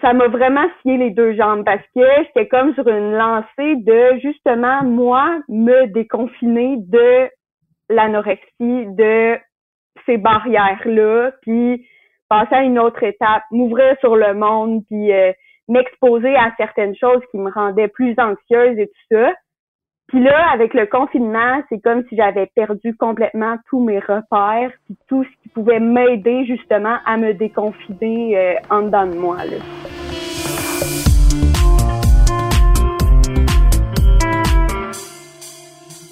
ça 0.00 0.12
m'a 0.12 0.28
vraiment 0.28 0.66
scié 0.80 0.96
les 0.96 1.10
deux 1.10 1.34
jambes 1.34 1.64
parce 1.64 1.82
que 1.94 2.02
j'étais 2.24 2.48
comme 2.48 2.74
sur 2.74 2.88
une 2.88 3.12
lancée 3.12 3.76
de 3.76 4.18
justement 4.20 4.82
moi 4.82 5.40
me 5.48 5.86
déconfiner 5.86 6.76
de 6.78 7.28
l'anorexie, 7.88 8.46
de 8.60 9.38
ces 10.06 10.16
barrières-là, 10.16 11.32
puis 11.42 11.86
passer 12.28 12.54
à 12.54 12.62
une 12.62 12.78
autre 12.78 13.02
étape, 13.02 13.44
m'ouvrir 13.50 13.96
sur 14.00 14.16
le 14.16 14.34
monde, 14.34 14.82
puis 14.86 15.12
euh, 15.12 15.32
m'exposer 15.68 16.34
à 16.36 16.52
certaines 16.56 16.96
choses 16.96 17.22
qui 17.30 17.38
me 17.38 17.50
rendaient 17.50 17.88
plus 17.88 18.14
anxieuse 18.18 18.78
et 18.78 18.86
tout 18.86 19.16
ça. 19.16 19.32
Puis 20.08 20.22
là, 20.22 20.52
avec 20.52 20.72
le 20.72 20.86
confinement, 20.86 21.62
c'est 21.68 21.80
comme 21.80 22.04
si 22.08 22.14
j'avais 22.14 22.46
perdu 22.54 22.94
complètement 22.96 23.56
tous 23.68 23.80
mes 23.80 23.98
repères, 23.98 24.70
puis 24.84 24.96
tout 25.08 25.24
ce 25.24 25.28
qui 25.42 25.48
pouvait 25.48 25.80
m'aider 25.80 26.44
justement 26.46 26.98
à 27.04 27.16
me 27.16 27.34
déconfiner 27.34 28.38
euh, 28.38 28.54
en 28.70 28.82
dedans 28.82 29.06
de 29.06 29.16
moi. 29.16 29.38
Là. 29.44 29.56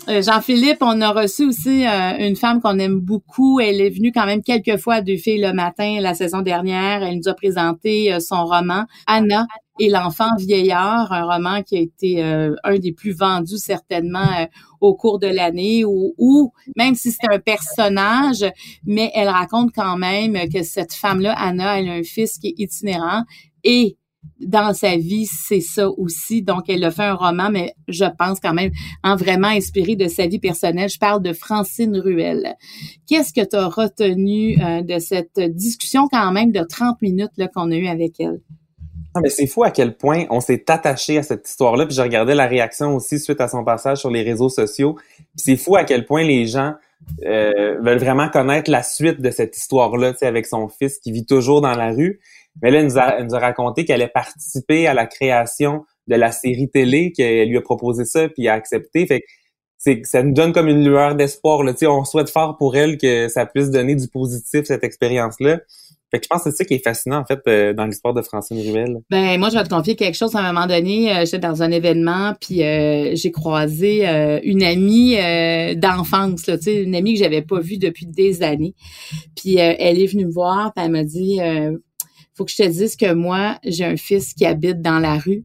Euh, 0.08 0.22
Jean-Philippe, 0.22 0.78
on 0.80 1.00
a 1.00 1.10
reçu 1.12 1.44
aussi 1.44 1.86
euh, 1.86 2.18
une 2.18 2.34
femme 2.34 2.60
qu'on 2.60 2.80
aime 2.80 2.98
beaucoup. 2.98 3.60
Elle 3.60 3.80
est 3.80 3.90
venue 3.90 4.10
quand 4.10 4.26
même 4.26 4.42
quelques 4.42 4.76
fois 4.76 4.94
à 4.94 5.02
Deux 5.02 5.14
le 5.24 5.52
matin 5.52 5.98
la 6.00 6.14
saison 6.14 6.42
dernière. 6.42 7.04
Elle 7.04 7.18
nous 7.18 7.28
a 7.28 7.34
présenté 7.34 8.18
son 8.18 8.44
roman 8.44 8.86
Anna 9.06 9.46
et 9.80 9.88
l'enfant 9.88 10.28
vieillard, 10.38 11.12
un 11.12 11.24
roman 11.24 11.62
qui 11.62 11.76
a 11.76 11.80
été 11.80 12.22
euh, 12.22 12.54
un 12.64 12.78
des 12.78 12.92
plus 12.92 13.12
vendus 13.12 13.58
certainement 13.58 14.28
euh, 14.38 14.46
au 14.80 14.94
cours 14.94 15.18
de 15.18 15.26
l'année, 15.26 15.84
ou 15.84 16.52
même 16.76 16.94
si 16.94 17.10
c'est 17.10 17.28
un 17.30 17.38
personnage, 17.38 18.44
mais 18.84 19.10
elle 19.14 19.28
raconte 19.28 19.72
quand 19.74 19.96
même 19.96 20.36
que 20.48 20.62
cette 20.62 20.92
femme-là, 20.92 21.34
Anna, 21.36 21.78
elle 21.78 21.88
a 21.88 21.92
un 21.94 22.02
fils 22.02 22.38
qui 22.38 22.48
est 22.48 22.54
itinérant 22.58 23.22
et 23.64 23.96
dans 24.40 24.74
sa 24.74 24.96
vie, 24.96 25.26
c'est 25.26 25.60
ça 25.60 25.88
aussi. 25.88 26.42
Donc, 26.42 26.64
elle 26.68 26.84
a 26.84 26.90
fait 26.90 27.04
un 27.04 27.14
roman, 27.14 27.50
mais 27.50 27.74
je 27.88 28.04
pense 28.18 28.40
quand 28.40 28.54
même 28.54 28.70
en 29.02 29.16
vraiment 29.16 29.48
inspiré 29.48 29.96
de 29.96 30.08
sa 30.08 30.26
vie 30.26 30.38
personnelle. 30.38 30.88
Je 30.88 30.98
parle 30.98 31.22
de 31.22 31.32
Francine 31.32 31.96
Ruel. 31.98 32.54
Qu'est-ce 33.06 33.32
que 33.32 33.46
tu 33.46 33.56
as 33.56 33.68
retenu 33.68 34.58
euh, 34.62 34.82
de 34.82 34.98
cette 34.98 35.40
discussion 35.40 36.08
quand 36.10 36.32
même 36.32 36.52
de 36.52 36.62
30 36.62 37.00
minutes 37.02 37.30
qu'on 37.54 37.70
a 37.70 37.76
eue 37.76 37.86
avec 37.86 38.20
elle? 38.20 38.40
Ah, 39.16 39.20
mais 39.22 39.30
c'est 39.30 39.46
fou 39.46 39.62
à 39.62 39.70
quel 39.70 39.96
point 39.96 40.24
on 40.30 40.40
s'est 40.40 40.68
attaché 40.68 41.18
à 41.18 41.22
cette 41.22 41.48
histoire-là. 41.48 41.86
Puis 41.86 41.94
j'ai 41.94 42.02
regardé 42.02 42.34
la 42.34 42.46
réaction 42.46 42.96
aussi 42.96 43.20
suite 43.20 43.40
à 43.40 43.46
son 43.46 43.64
passage 43.64 43.98
sur 43.98 44.10
les 44.10 44.22
réseaux 44.22 44.48
sociaux. 44.48 44.96
c'est 45.36 45.56
fou 45.56 45.76
à 45.76 45.84
quel 45.84 46.04
point 46.04 46.24
les 46.24 46.46
gens 46.46 46.74
euh, 47.24 47.78
veulent 47.80 47.98
vraiment 47.98 48.28
connaître 48.28 48.70
la 48.70 48.82
suite 48.82 49.20
de 49.20 49.30
cette 49.30 49.56
histoire-là, 49.56 50.14
avec 50.22 50.46
son 50.46 50.68
fils 50.68 50.98
qui 50.98 51.12
vit 51.12 51.26
toujours 51.26 51.60
dans 51.60 51.74
la 51.74 51.92
rue. 51.92 52.20
Mais 52.62 52.70
là, 52.70 52.80
elle 52.80 52.86
nous 52.86 52.98
a, 52.98 53.22
nous 53.22 53.34
a 53.34 53.38
raconté 53.38 53.84
qu'elle 53.84 54.02
a 54.02 54.08
participé 54.08 54.86
à 54.86 54.94
la 54.94 55.06
création 55.06 55.84
de 56.08 56.16
la 56.16 56.32
série 56.32 56.68
télé, 56.68 57.12
qu'elle 57.12 57.48
lui 57.48 57.56
a 57.56 57.62
proposé 57.62 58.04
ça, 58.04 58.28
puis 58.28 58.48
a 58.48 58.54
accepté. 58.54 59.06
Fait 59.06 59.22
c'est 59.78 60.00
ça 60.04 60.22
nous 60.22 60.32
donne 60.32 60.52
comme 60.52 60.68
une 60.68 60.84
lueur 60.84 61.14
d'espoir. 61.14 61.62
Là. 61.62 61.74
on 61.82 62.04
souhaite 62.04 62.30
fort 62.30 62.56
pour 62.56 62.74
elle 62.76 62.96
que 62.96 63.28
ça 63.28 63.44
puisse 63.46 63.70
donner 63.70 63.94
du 63.94 64.08
positif, 64.08 64.64
cette 64.64 64.82
expérience-là. 64.82 65.60
Fait 66.14 66.20
que 66.20 66.26
je 66.26 66.28
pense 66.28 66.44
que 66.44 66.50
c'est 66.52 66.58
ça 66.58 66.64
qui 66.64 66.74
est 66.74 66.84
fascinant, 66.84 67.18
en 67.18 67.24
fait, 67.24 67.40
euh, 67.48 67.72
dans 67.72 67.86
l'histoire 67.86 68.14
de 68.14 68.22
Francine 68.22 68.56
Ruel. 68.60 68.98
Ben, 69.10 69.36
moi, 69.36 69.48
je 69.48 69.58
vais 69.58 69.64
te 69.64 69.68
confier 69.68 69.96
quelque 69.96 70.14
chose. 70.14 70.36
À 70.36 70.38
un 70.38 70.52
moment 70.52 70.68
donné, 70.68 71.10
euh, 71.10 71.24
j'étais 71.24 71.40
dans 71.40 71.60
un 71.60 71.72
événement, 71.72 72.34
puis 72.40 72.62
euh, 72.62 73.16
j'ai 73.16 73.32
croisé 73.32 74.06
une 74.44 74.62
amie 74.62 75.16
d'enfance, 75.76 76.46
là, 76.46 76.56
une 76.68 76.94
amie 76.94 77.14
que 77.14 77.18
j'avais 77.18 77.42
pas 77.42 77.58
vue 77.58 77.78
depuis 77.78 78.06
des 78.06 78.44
années. 78.44 78.76
Puis 79.34 79.56
elle 79.56 79.98
est 79.98 80.06
venue 80.06 80.26
me 80.26 80.30
voir, 80.30 80.72
puis 80.72 80.84
elle 80.84 80.92
m'a 80.92 81.02
dit 81.02 81.40
faut 82.36 82.44
que 82.44 82.52
je 82.52 82.58
te 82.58 82.68
dise 82.68 82.94
que 82.94 83.12
moi, 83.12 83.58
j'ai 83.64 83.84
un 83.84 83.96
fils 83.96 84.34
qui 84.34 84.46
habite 84.46 84.80
dans 84.80 85.00
la 85.00 85.18
rue. 85.18 85.44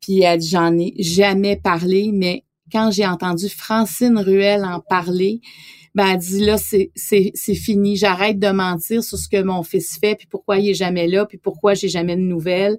Puis 0.00 0.20
elle 0.22 0.40
dit, 0.40 0.48
j'en 0.48 0.76
ai 0.78 0.94
jamais 0.98 1.56
parlé, 1.56 2.10
mais 2.12 2.44
quand 2.70 2.90
j'ai 2.90 3.06
entendu 3.06 3.48
Francine 3.48 4.18
Ruel 4.18 4.62
en 4.64 4.80
parler, 4.80 5.40
ben 5.94 6.06
elle 6.06 6.18
dit 6.18 6.44
là 6.44 6.56
c'est 6.58 6.90
c'est 6.94 7.54
fini, 7.54 7.96
j'arrête 7.96 8.38
de 8.38 8.48
mentir 8.48 9.04
sur 9.04 9.18
ce 9.18 9.28
que 9.28 9.42
mon 9.42 9.62
fils 9.62 9.98
fait 9.98 10.14
puis 10.14 10.26
pourquoi 10.26 10.58
il 10.58 10.70
est 10.70 10.74
jamais 10.74 11.06
là 11.06 11.26
puis 11.26 11.38
pourquoi 11.38 11.74
j'ai 11.74 11.88
jamais 11.88 12.16
de 12.16 12.22
nouvelles. 12.22 12.78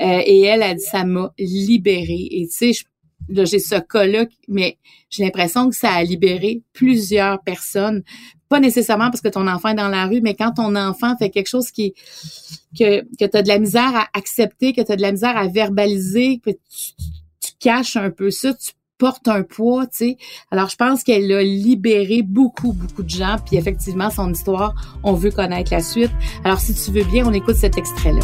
Euh, 0.00 0.22
et 0.24 0.42
elle 0.42 0.62
a 0.62 0.74
dit 0.74 0.82
ça 0.82 1.04
m'a 1.04 1.32
libérée. 1.38 2.28
Et 2.30 2.46
tu 2.46 2.72
sais 2.72 2.84
là 3.28 3.44
j'ai 3.44 3.58
ce 3.58 3.76
cas-là 3.76 4.26
mais 4.48 4.78
j'ai 5.10 5.24
l'impression 5.24 5.68
que 5.70 5.76
ça 5.76 5.90
a 5.90 6.04
libéré 6.04 6.62
plusieurs 6.72 7.42
personnes. 7.42 8.02
Pas 8.48 8.60
nécessairement 8.60 9.10
parce 9.10 9.22
que 9.22 9.28
ton 9.28 9.48
enfant 9.48 9.70
est 9.70 9.74
dans 9.74 9.88
la 9.88 10.06
rue, 10.06 10.20
mais 10.20 10.34
quand 10.34 10.52
ton 10.52 10.76
enfant 10.76 11.16
fait 11.16 11.30
quelque 11.30 11.48
chose 11.48 11.70
qui 11.70 11.94
que 12.78 13.00
que 13.16 13.24
tu 13.24 13.36
as 13.36 13.42
de 13.42 13.48
la 13.48 13.58
misère 13.58 13.96
à 13.96 14.08
accepter, 14.14 14.72
que 14.72 14.82
tu 14.82 14.92
as 14.92 14.96
de 14.96 15.02
la 15.02 15.12
misère 15.12 15.36
à 15.36 15.48
verbaliser, 15.48 16.38
que 16.38 16.50
tu, 16.50 16.92
tu 17.40 17.52
caches 17.58 17.96
un 17.96 18.10
peu 18.10 18.30
ça, 18.30 18.54
tu 18.54 18.72
portes 19.02 19.26
un 19.26 19.42
poids, 19.42 19.84
tu 19.88 19.96
sais. 19.96 20.16
Alors 20.52 20.68
je 20.68 20.76
pense 20.76 21.02
qu'elle 21.02 21.32
a 21.32 21.42
libéré 21.42 22.22
beaucoup 22.22 22.72
beaucoup 22.72 23.02
de 23.02 23.10
gens 23.10 23.34
puis 23.44 23.56
effectivement 23.56 24.10
son 24.10 24.32
histoire, 24.32 24.74
on 25.02 25.14
veut 25.14 25.32
connaître 25.32 25.72
la 25.72 25.80
suite. 25.80 26.12
Alors 26.44 26.60
si 26.60 26.72
tu 26.72 26.92
veux 26.92 27.02
bien, 27.02 27.26
on 27.26 27.32
écoute 27.32 27.56
cet 27.56 27.76
extrait 27.76 28.12
là. 28.12 28.20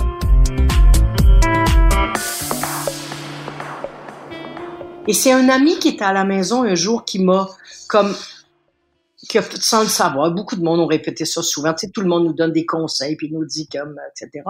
Et 5.08 5.12
c'est 5.14 5.32
un 5.32 5.48
ami 5.48 5.80
qui 5.80 5.88
était 5.88 6.04
à 6.04 6.12
la 6.12 6.24
maison 6.24 6.62
un 6.62 6.76
jour 6.76 7.04
qui 7.04 7.18
m'a 7.24 7.48
comme 7.88 8.14
que 9.28 9.40
sans 9.60 9.82
le 9.82 9.88
savoir, 9.88 10.30
beaucoup 10.30 10.54
de 10.54 10.62
monde 10.62 10.78
ont 10.78 10.86
répété 10.86 11.24
ça 11.24 11.42
souvent. 11.42 11.74
Tu 11.74 11.86
sais, 11.86 11.92
tout 11.92 12.02
le 12.02 12.08
monde 12.08 12.24
nous 12.24 12.34
donne 12.34 12.52
des 12.52 12.64
conseils 12.64 13.16
puis 13.16 13.32
nous 13.32 13.44
dit 13.44 13.66
comme 13.66 13.98
etc. 14.12 14.44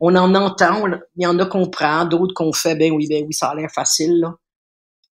On 0.00 0.16
en 0.16 0.34
entend, 0.34 0.84
il 1.14 1.22
y 1.22 1.26
en 1.28 1.38
a 1.38 1.46
qu'on 1.46 1.70
prend, 1.70 2.06
d'autres 2.06 2.34
qu'on 2.34 2.52
fait. 2.52 2.74
Ben 2.74 2.90
oui, 2.90 3.06
ben 3.08 3.24
oui, 3.24 3.32
ça 3.32 3.50
a 3.50 3.54
l'air 3.54 3.70
facile 3.72 4.18
là. 4.18 4.34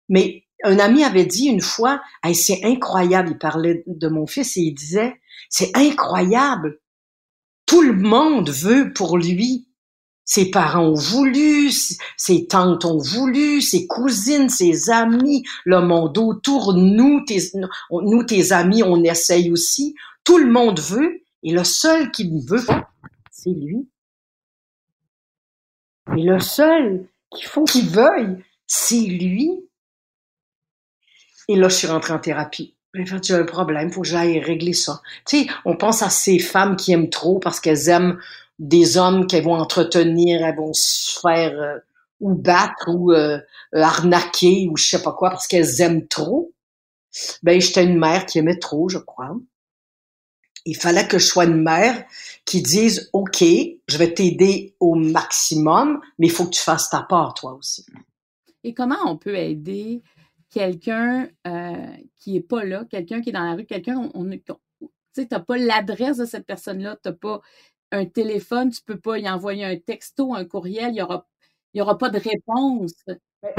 Mais 0.08 0.45
un 0.66 0.80
ami 0.80 1.04
avait 1.04 1.26
dit 1.26 1.48
une 1.48 1.62
fois, 1.62 2.02
c'est 2.34 2.64
incroyable. 2.64 3.30
Il 3.32 3.38
parlait 3.38 3.84
de 3.88 4.08
mon 4.08 4.28
fils 4.28 4.58
et 4.58 4.62
il 4.62 4.74
disait, 4.74 5.20
c'est 5.50 5.76
incroyable. 5.76 6.80
Tout 7.66 7.82
le 7.82 7.94
monde 7.94 8.50
veut 8.50 8.94
pour 8.94 9.18
lui 9.18 9.68
ses 10.26 10.50
parents 10.50 10.88
ont 10.88 10.96
voulu, 10.96 11.72
ses 12.18 12.48
tantes 12.48 12.84
ont 12.84 12.98
voulu, 12.98 13.62
ses 13.62 13.86
cousines, 13.86 14.50
ses 14.50 14.90
amis, 14.90 15.44
le 15.66 15.82
monde 15.82 16.18
autour, 16.18 16.74
nous, 16.74 17.24
tes, 17.26 17.40
nous, 17.92 18.24
tes 18.24 18.52
amis, 18.52 18.82
on 18.82 19.04
essaye 19.04 19.52
aussi. 19.52 19.96
Tout 20.24 20.40
le 20.40 20.50
monde 20.50 20.80
veut, 20.80 21.22
et 21.44 21.52
le 21.52 21.64
seul 21.64 22.12
qui 22.12 22.32
ne 22.32 22.42
veut 22.42 22.66
pas, 22.66 22.90
c'est 23.30 23.52
lui. 23.52 23.88
Et 26.18 26.24
le 26.24 26.40
seul 26.40 27.08
qu'il 27.30 27.48
faut 27.48 27.66
qu'il 27.66 27.88
veuille, 27.88 28.44
c'est 28.66 28.96
lui. 28.96 29.52
Et 31.48 31.56
là, 31.56 31.70
je 31.70 31.76
suis 31.76 31.88
rentrée 31.88 32.14
en 32.14 32.20
thérapie. 32.20 32.76
J'ai 32.94 33.34
un 33.34 33.44
problème, 33.44 33.92
faut 33.92 34.02
que 34.02 34.08
j'aille 34.08 34.40
régler 34.40 34.74
ça. 34.74 35.02
Tu 35.28 35.42
sais, 35.42 35.48
on 35.66 35.76
pense 35.76 36.02
à 36.02 36.10
ces 36.10 36.40
femmes 36.40 36.78
qui 36.78 36.94
aiment 36.94 37.10
trop 37.10 37.40
parce 37.40 37.60
qu'elles 37.60 37.90
aiment 37.90 38.20
des 38.58 38.98
hommes 38.98 39.28
qu'elles 39.28 39.44
vont 39.44 39.56
entretenir, 39.56 40.46
elles 40.46 40.56
vont 40.56 40.74
se 40.74 41.20
faire 41.20 41.60
euh, 41.62 41.78
ou 42.22 42.34
battre 42.34 42.88
ou 42.88 43.12
euh, 43.12 43.38
euh, 43.76 43.82
arnaquer 43.82 44.70
ou 44.72 44.78
je 44.78 44.86
sais 44.86 45.04
pas 45.04 45.12
quoi 45.12 45.30
parce 45.30 45.48
qu'elles 45.48 45.82
aiment 45.82 46.08
trop. 46.08 46.54
Ben 47.44 47.60
j'étais 47.60 47.84
une 47.84 48.00
mère 48.00 48.26
qui 48.26 48.40
aimait 48.40 48.60
trop, 48.60 48.88
je 48.88 48.98
crois. 48.98 49.36
Il 50.66 50.76
fallait 50.76 51.08
que 51.08 51.20
je 51.20 51.26
sois 51.26 51.46
une 51.46 51.62
mère 51.62 52.06
qui 52.46 52.62
dise 52.62 53.10
OK, 53.14 53.44
je 53.44 53.98
vais 53.98 54.14
t'aider 54.14 54.76
au 54.80 54.96
maximum, 54.96 56.02
mais 56.18 56.28
il 56.28 56.32
faut 56.32 56.46
que 56.46 56.56
tu 56.56 56.62
fasses 56.62 56.90
ta 56.90 57.02
part 57.02 57.34
toi 57.34 57.54
aussi. 57.54 57.86
Et 58.64 58.74
comment 58.74 58.98
on 59.06 59.18
peut 59.18 59.36
aider 59.36 60.02
quelqu'un 60.56 61.28
qui 62.16 62.38
est 62.38 62.48
pas 62.48 62.64
là, 62.64 62.86
quelqu'un 62.90 63.22
qui 63.22 63.30
est 63.30 63.34
dans 63.34 63.44
la 63.44 63.56
rue, 63.56 63.66
quelqu'un 63.66 64.10
on, 64.14 64.30
tu 64.30 64.48
sais, 65.12 65.26
t'as 65.26 65.42
pas 65.42 65.58
l'adresse 65.58 66.18
de 66.18 66.26
cette 66.26 66.46
personne-là, 66.46 66.98
t'as 67.04 67.12
pas 67.12 67.42
un 67.92 68.06
téléphone, 68.06 68.70
tu 68.70 68.82
peux 68.82 68.98
pas 68.98 69.20
y 69.20 69.30
envoyer 69.30 69.66
un 69.66 69.78
texto, 69.78 70.34
un 70.34 70.46
courriel, 70.46 70.94
il 70.94 70.98
y 70.98 71.02
aura, 71.02 71.28
y 71.74 71.82
aura 71.82 71.98
pas 71.98 72.10
de 72.10 72.20
réponse. 72.20 72.94
Ben, 73.06 73.18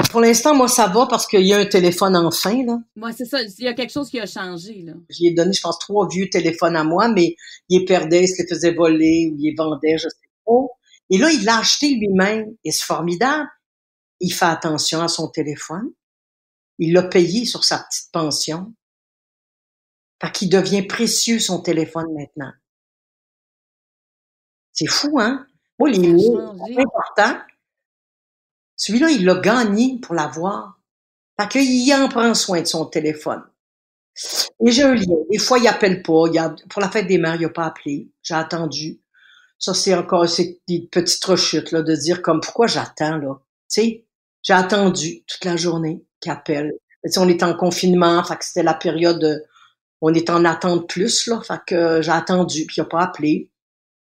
pour 0.09 0.21
l'instant, 0.21 0.55
moi, 0.55 0.67
ça 0.67 0.87
va 0.87 1.05
parce 1.05 1.27
qu'il 1.27 1.45
y 1.45 1.53
a 1.53 1.59
un 1.59 1.65
téléphone 1.65 2.15
enfin, 2.15 2.63
là. 2.65 2.79
Moi, 2.95 3.11
c'est 3.13 3.25
ça. 3.25 3.41
Il 3.43 3.63
y 3.63 3.67
a 3.67 3.73
quelque 3.73 3.93
chose 3.93 4.09
qui 4.09 4.19
a 4.19 4.25
changé, 4.25 4.81
là. 4.81 4.93
J'ai 5.09 5.31
donné, 5.31 5.53
je 5.53 5.61
pense, 5.61 5.77
trois 5.79 6.07
vieux 6.09 6.29
téléphones 6.29 6.75
à 6.75 6.83
moi, 6.83 7.09
mais 7.09 7.35
il 7.69 7.79
les 7.79 7.85
perdait, 7.85 8.23
il 8.23 8.27
se 8.27 8.41
les 8.41 8.47
faisait 8.49 8.73
voler 8.73 9.29
ou 9.31 9.35
il 9.37 9.49
les 9.49 9.55
vendait, 9.55 9.97
je 9.97 10.09
sais 10.09 10.29
pas. 10.45 10.65
Et 11.11 11.17
là, 11.19 11.31
il 11.31 11.45
l'a 11.45 11.59
acheté 11.59 11.89
lui-même. 11.95 12.55
Et 12.63 12.71
c'est 12.71 12.85
formidable. 12.85 13.47
Il 14.19 14.31
fait 14.31 14.45
attention 14.45 15.01
à 15.01 15.07
son 15.07 15.29
téléphone. 15.29 15.91
Il 16.79 16.93
l'a 16.93 17.03
payé 17.03 17.45
sur 17.45 17.63
sa 17.63 17.79
petite 17.79 18.11
pension. 18.11 18.73
Fait 20.21 20.31
qu'il 20.31 20.49
devient 20.49 20.83
précieux, 20.83 21.39
son 21.39 21.61
téléphone, 21.61 22.13
maintenant. 22.13 22.51
C'est 24.73 24.87
fou, 24.87 25.19
hein? 25.19 25.47
Moi, 25.79 25.89
les 25.89 26.13
mots, 26.13 26.55
c'est 26.67 26.79
important. 26.79 27.39
Celui-là, 28.75 29.09
il 29.09 29.25
l'a 29.25 29.35
gagné 29.35 29.99
pour 29.99 30.15
l'avoir. 30.15 30.79
Fait 31.39 31.47
qu'il 31.47 31.93
en 31.93 32.09
prend 32.09 32.33
soin 32.33 32.61
de 32.61 32.67
son 32.67 32.85
téléphone. 32.85 33.43
Et 34.65 34.71
j'ai 34.71 34.83
un 34.83 34.95
lien. 34.95 35.15
Des 35.29 35.37
fois, 35.37 35.59
il 35.59 35.67
appelle 35.67 36.01
pas. 36.01 36.25
Il 36.31 36.55
pour 36.69 36.81
la 36.81 36.89
fête 36.89 37.07
des 37.07 37.19
mères, 37.19 37.35
il 37.35 37.41
n'a 37.41 37.49
pas 37.49 37.65
appelé. 37.65 38.09
J'ai 38.23 38.33
attendu. 38.33 38.99
Ça, 39.59 39.73
c'est 39.73 39.93
encore 39.93 40.27
c'est 40.27 40.61
des 40.67 40.87
petites 40.91 41.23
rechutes 41.25 41.71
là, 41.71 41.81
de 41.81 41.95
dire 41.95 42.21
comme 42.21 42.41
pourquoi 42.41 42.67
j'attends 42.67 43.17
là? 43.17 43.35
Tu 43.69 43.81
sais, 43.81 44.05
j'ai 44.43 44.53
attendu 44.53 45.23
toute 45.25 45.45
la 45.45 45.57
journée 45.57 46.06
appelle. 46.25 46.73
on 47.17 47.29
est 47.29 47.43
en 47.43 47.53
confinement, 47.53 48.23
fait 48.23 48.37
que 48.37 48.45
c'était 48.45 48.63
la 48.63 48.73
période 48.73 49.45
on 50.01 50.13
est 50.13 50.29
en 50.29 50.45
attente 50.45 50.87
plus 50.87 51.27
là, 51.27 51.41
fait 51.41 51.59
que 51.65 52.01
j'ai 52.01 52.11
attendu 52.11 52.65
puis 52.65 52.75
il 52.77 52.81
n'a 52.81 52.85
pas 52.85 53.01
appelé. 53.01 53.49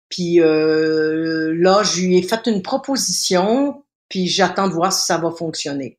Puis 0.08 0.40
euh, 0.40 1.54
là, 1.58 1.82
je 1.82 2.00
lui 2.00 2.18
ai 2.18 2.22
fait 2.22 2.46
une 2.46 2.62
proposition, 2.62 3.84
puis 4.08 4.26
j'attends 4.26 4.68
de 4.68 4.72
voir 4.72 4.92
si 4.92 5.04
ça 5.04 5.18
va 5.18 5.30
fonctionner. 5.30 5.98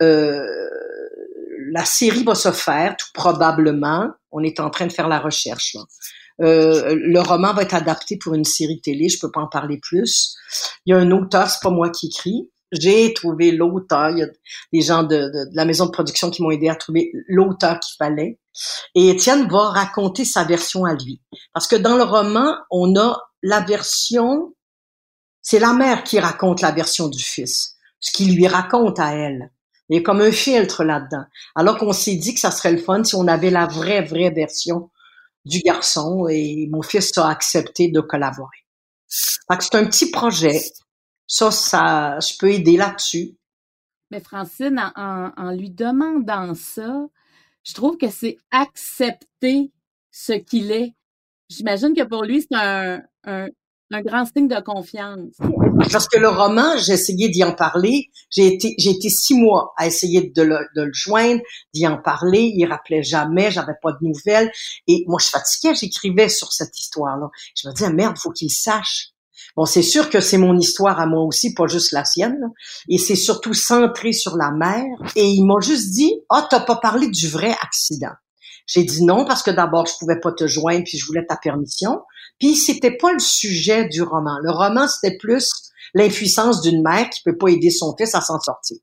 Euh, 0.00 0.44
la 1.72 1.84
série 1.84 2.22
va 2.24 2.34
se 2.34 2.52
faire, 2.52 2.96
tout 2.96 3.08
probablement. 3.14 4.10
On 4.30 4.42
est 4.42 4.60
en 4.60 4.70
train 4.70 4.86
de 4.86 4.92
faire 4.92 5.08
la 5.08 5.18
recherche. 5.18 5.76
Euh, 6.40 6.94
le 6.96 7.20
roman 7.20 7.52
va 7.52 7.62
être 7.62 7.74
adapté 7.74 8.16
pour 8.16 8.34
une 8.34 8.44
série 8.44 8.80
télé. 8.80 9.08
Je 9.08 9.18
peux 9.18 9.30
pas 9.30 9.40
en 9.40 9.48
parler 9.48 9.78
plus. 9.78 10.36
Il 10.86 10.90
y 10.90 10.94
a 10.94 10.98
un 10.98 11.10
auteur, 11.10 11.48
c'est 11.48 11.62
pas 11.62 11.70
moi 11.70 11.90
qui 11.90 12.06
écris. 12.06 12.48
J'ai 12.72 13.12
trouvé 13.14 13.52
l'auteur. 13.52 14.10
Il 14.10 14.18
y 14.18 14.22
a 14.22 14.28
des 14.72 14.80
gens 14.80 15.02
de, 15.02 15.30
la 15.52 15.64
maison 15.64 15.86
de 15.86 15.90
production 15.90 16.30
qui 16.30 16.42
m'ont 16.42 16.50
aidé 16.50 16.68
à 16.68 16.74
trouver 16.74 17.12
l'auteur 17.28 17.78
qu'il 17.80 17.94
fallait. 17.96 18.38
Et 18.94 19.10
Étienne 19.10 19.48
va 19.48 19.70
raconter 19.70 20.24
sa 20.24 20.44
version 20.44 20.84
à 20.84 20.94
lui. 20.94 21.20
Parce 21.52 21.66
que 21.66 21.76
dans 21.76 21.96
le 21.96 22.02
roman, 22.02 22.56
on 22.70 22.96
a 22.96 23.20
la 23.42 23.60
version 23.60 24.54
C'est 25.42 25.58
la 25.58 25.72
mère 25.72 26.04
qui 26.04 26.18
raconte 26.18 26.60
la 26.60 26.70
version 26.70 27.08
du 27.08 27.22
fils, 27.22 27.76
ce 28.00 28.12
qu'il 28.12 28.34
lui 28.34 28.46
raconte 28.46 28.98
à 28.98 29.14
elle. 29.14 29.50
Il 29.88 29.96
y 29.96 29.98
a 29.98 30.02
comme 30.02 30.20
un 30.20 30.32
filtre 30.32 30.84
là-dedans. 30.84 31.24
Alors 31.54 31.76
qu'on 31.76 31.92
s'est 31.92 32.14
dit 32.14 32.34
que 32.34 32.40
ça 32.40 32.50
serait 32.50 32.72
le 32.72 32.78
fun 32.78 33.04
si 33.04 33.14
on 33.14 33.28
avait 33.28 33.50
la 33.50 33.66
vraie, 33.66 34.02
vraie 34.02 34.30
version 34.30 34.90
du 35.44 35.60
garçon 35.60 36.28
et 36.28 36.68
mon 36.70 36.82
fils 36.82 37.16
a 37.18 37.28
accepté 37.28 37.88
de 37.88 38.00
collaborer. 38.00 38.58
C'est 39.08 39.74
un 39.74 39.84
petit 39.84 40.10
projet. 40.10 40.62
Ça, 41.32 41.50
ça, 41.50 42.18
je 42.20 42.36
peux 42.38 42.50
aider 42.52 42.76
là-dessus. 42.76 43.38
Mais 44.10 44.20
Francine, 44.20 44.78
en, 44.96 45.50
lui 45.52 45.70
demandant 45.70 46.54
ça, 46.54 47.06
je 47.64 47.72
trouve 47.72 47.96
que 47.96 48.10
c'est 48.10 48.36
accepter 48.50 49.72
ce 50.10 50.34
qu'il 50.34 50.70
est. 50.70 50.92
J'imagine 51.48 51.94
que 51.94 52.02
pour 52.02 52.24
lui, 52.24 52.42
c'est 52.42 52.54
un, 52.54 53.00
un 53.94 54.02
grand 54.02 54.24
signe 54.24 54.48
de 54.48 54.60
confiance. 54.60 55.36
Parce 55.90 56.08
que 56.08 56.18
le 56.18 56.28
roman, 56.28 56.76
j'ai 56.78 56.92
essayé 56.92 57.28
d'y 57.28 57.44
en 57.44 57.54
parler. 57.54 58.10
J'ai 58.30 58.46
été, 58.46 58.74
j'ai 58.78 58.90
été 58.90 59.08
six 59.08 59.34
mois 59.34 59.72
à 59.76 59.86
essayer 59.86 60.30
de 60.34 60.42
le, 60.42 60.58
de 60.76 60.82
le 60.82 60.92
joindre, 60.92 61.40
d'y 61.74 61.86
en 61.86 61.96
parler. 62.00 62.52
Il 62.54 62.66
rappelait 62.66 63.02
jamais, 63.02 63.50
j'avais 63.50 63.74
pas 63.82 63.92
de 63.92 63.98
nouvelles. 64.06 64.50
Et 64.86 65.04
moi, 65.06 65.18
je 65.20 65.28
fatiguais, 65.28 65.74
j'écrivais 65.74 66.28
sur 66.28 66.52
cette 66.52 66.78
histoire-là. 66.78 67.28
Je 67.56 67.68
me 67.68 67.74
disais, 67.74 67.92
merde, 67.92 68.18
faut 68.18 68.32
qu'il 68.32 68.50
sache. 68.50 69.11
Bon, 69.56 69.66
c'est 69.66 69.82
sûr 69.82 70.08
que 70.08 70.20
c'est 70.20 70.38
mon 70.38 70.56
histoire 70.58 70.98
à 70.98 71.06
moi 71.06 71.22
aussi, 71.24 71.54
pas 71.54 71.66
juste 71.66 71.92
la 71.92 72.04
sienne. 72.04 72.40
Et 72.88 72.98
c'est 72.98 73.16
surtout 73.16 73.54
centré 73.54 74.12
sur 74.12 74.36
la 74.36 74.50
mère. 74.50 74.84
Et 75.16 75.28
il 75.28 75.44
m'a 75.44 75.60
juste 75.60 75.90
dit, 75.90 76.14
ah, 76.30 76.46
t'as 76.50 76.60
pas 76.60 76.76
parlé 76.76 77.08
du 77.08 77.28
vrai 77.28 77.54
accident. 77.62 78.12
J'ai 78.66 78.84
dit 78.84 79.04
non 79.04 79.24
parce 79.24 79.42
que 79.42 79.50
d'abord 79.50 79.86
je 79.86 79.94
pouvais 79.98 80.20
pas 80.20 80.32
te 80.32 80.46
joindre 80.46 80.84
puis 80.84 80.96
je 80.96 81.04
voulais 81.06 81.26
ta 81.26 81.36
permission. 81.36 82.00
Puis 82.38 82.54
c'était 82.56 82.96
pas 82.96 83.12
le 83.12 83.18
sujet 83.18 83.88
du 83.88 84.02
roman. 84.02 84.38
Le 84.42 84.50
roman, 84.50 84.88
c'était 84.88 85.16
plus 85.16 85.50
l'impuissance 85.94 86.62
d'une 86.62 86.82
mère 86.82 87.10
qui 87.10 87.20
peut 87.22 87.36
pas 87.36 87.48
aider 87.48 87.70
son 87.70 87.94
fils 87.96 88.14
à 88.14 88.20
s'en 88.20 88.40
sortir. 88.40 88.78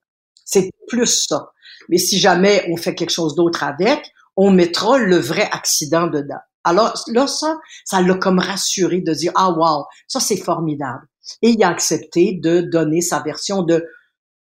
C'est 0.45 0.69
plus 0.87 1.25
ça. 1.27 1.51
Mais 1.87 1.97
si 1.97 2.19
jamais 2.19 2.65
on 2.71 2.77
fait 2.77 2.93
quelque 2.93 3.09
chose 3.09 3.35
d'autre 3.35 3.63
avec, 3.63 4.11
on 4.35 4.51
mettra 4.51 4.97
le 4.97 5.17
vrai 5.17 5.49
accident 5.51 6.07
dedans. 6.07 6.39
Alors 6.63 6.93
là, 7.07 7.27
ça, 7.27 7.57
ça 7.85 8.01
l'a 8.01 8.15
comme 8.15 8.39
rassuré 8.39 9.01
de 9.01 9.13
dire, 9.13 9.31
ah 9.35 9.51
wow, 9.51 9.85
ça 10.07 10.19
c'est 10.19 10.37
formidable. 10.37 11.07
Et 11.41 11.51
il 11.51 11.63
a 11.63 11.69
accepté 11.69 12.39
de 12.41 12.61
donner 12.61 13.01
sa 13.01 13.19
version 13.19 13.63
de 13.63 13.85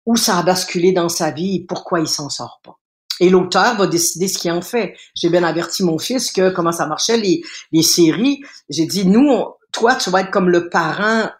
où 0.04 0.16
ça 0.16 0.38
a 0.38 0.42
basculé 0.42 0.92
dans 0.92 1.08
sa 1.08 1.30
vie 1.30 1.56
et 1.56 1.66
pourquoi 1.66 2.00
il 2.00 2.08
s'en 2.08 2.28
sort 2.28 2.60
pas. 2.64 2.78
Et 3.20 3.30
l'auteur 3.30 3.76
va 3.76 3.86
décider 3.86 4.26
ce 4.26 4.38
qu'il 4.38 4.50
en 4.50 4.62
fait. 4.62 4.96
J'ai 5.14 5.28
bien 5.28 5.44
averti 5.44 5.84
mon 5.84 5.98
fils 5.98 6.32
que 6.32 6.50
comment 6.50 6.72
ça 6.72 6.86
marchait 6.86 7.18
les, 7.18 7.42
les 7.70 7.82
séries. 7.82 8.42
J'ai 8.68 8.86
dit, 8.86 9.06
nous, 9.06 9.44
toi, 9.72 9.94
tu 9.94 10.10
vas 10.10 10.22
être 10.22 10.30
comme 10.30 10.48
le 10.48 10.68
parent 10.68 11.30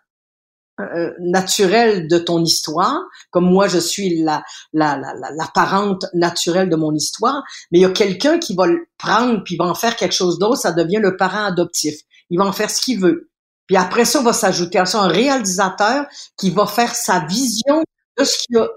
euh, 0.81 1.13
naturel 1.21 2.09
de 2.09 2.19
ton 2.19 2.43
histoire, 2.43 2.99
comme 3.31 3.45
moi 3.45 3.69
je 3.69 3.79
suis 3.79 4.23
la, 4.23 4.43
la, 4.73 4.97
la, 4.97 5.13
la, 5.15 5.47
parente 5.55 6.07
naturelle 6.15 6.71
de 6.71 6.77
mon 6.77 6.95
histoire, 6.95 7.43
mais 7.71 7.79
il 7.79 7.83
y 7.83 7.85
a 7.85 7.91
quelqu'un 7.91 8.39
qui 8.39 8.55
va 8.55 8.67
le 8.67 8.87
prendre 8.97 9.43
puis 9.45 9.57
va 9.57 9.67
en 9.67 9.75
faire 9.75 9.97
quelque 9.97 10.15
chose 10.15 10.39
d'autre, 10.39 10.57
ça 10.57 10.73
devient 10.73 11.01
le 11.01 11.17
parent 11.17 11.45
adoptif. 11.45 11.95
Il 12.31 12.39
va 12.39 12.47
en 12.47 12.53
faire 12.53 12.71
ce 12.71 12.81
qu'il 12.81 12.99
veut. 12.99 13.31
Puis 13.67 13.77
après 13.77 14.07
ça, 14.07 14.23
va 14.23 14.33
s'ajouter 14.33 14.79
à 14.79 14.87
ça 14.87 15.01
un 15.03 15.09
réalisateur 15.09 16.07
qui 16.39 16.51
va 16.51 16.67
faire 16.67 16.95
sa 16.95 17.21
vision 17.27 17.85
de 18.19 18.25
ce 18.25 18.39
qu'il 18.39 18.57
a 18.57 18.69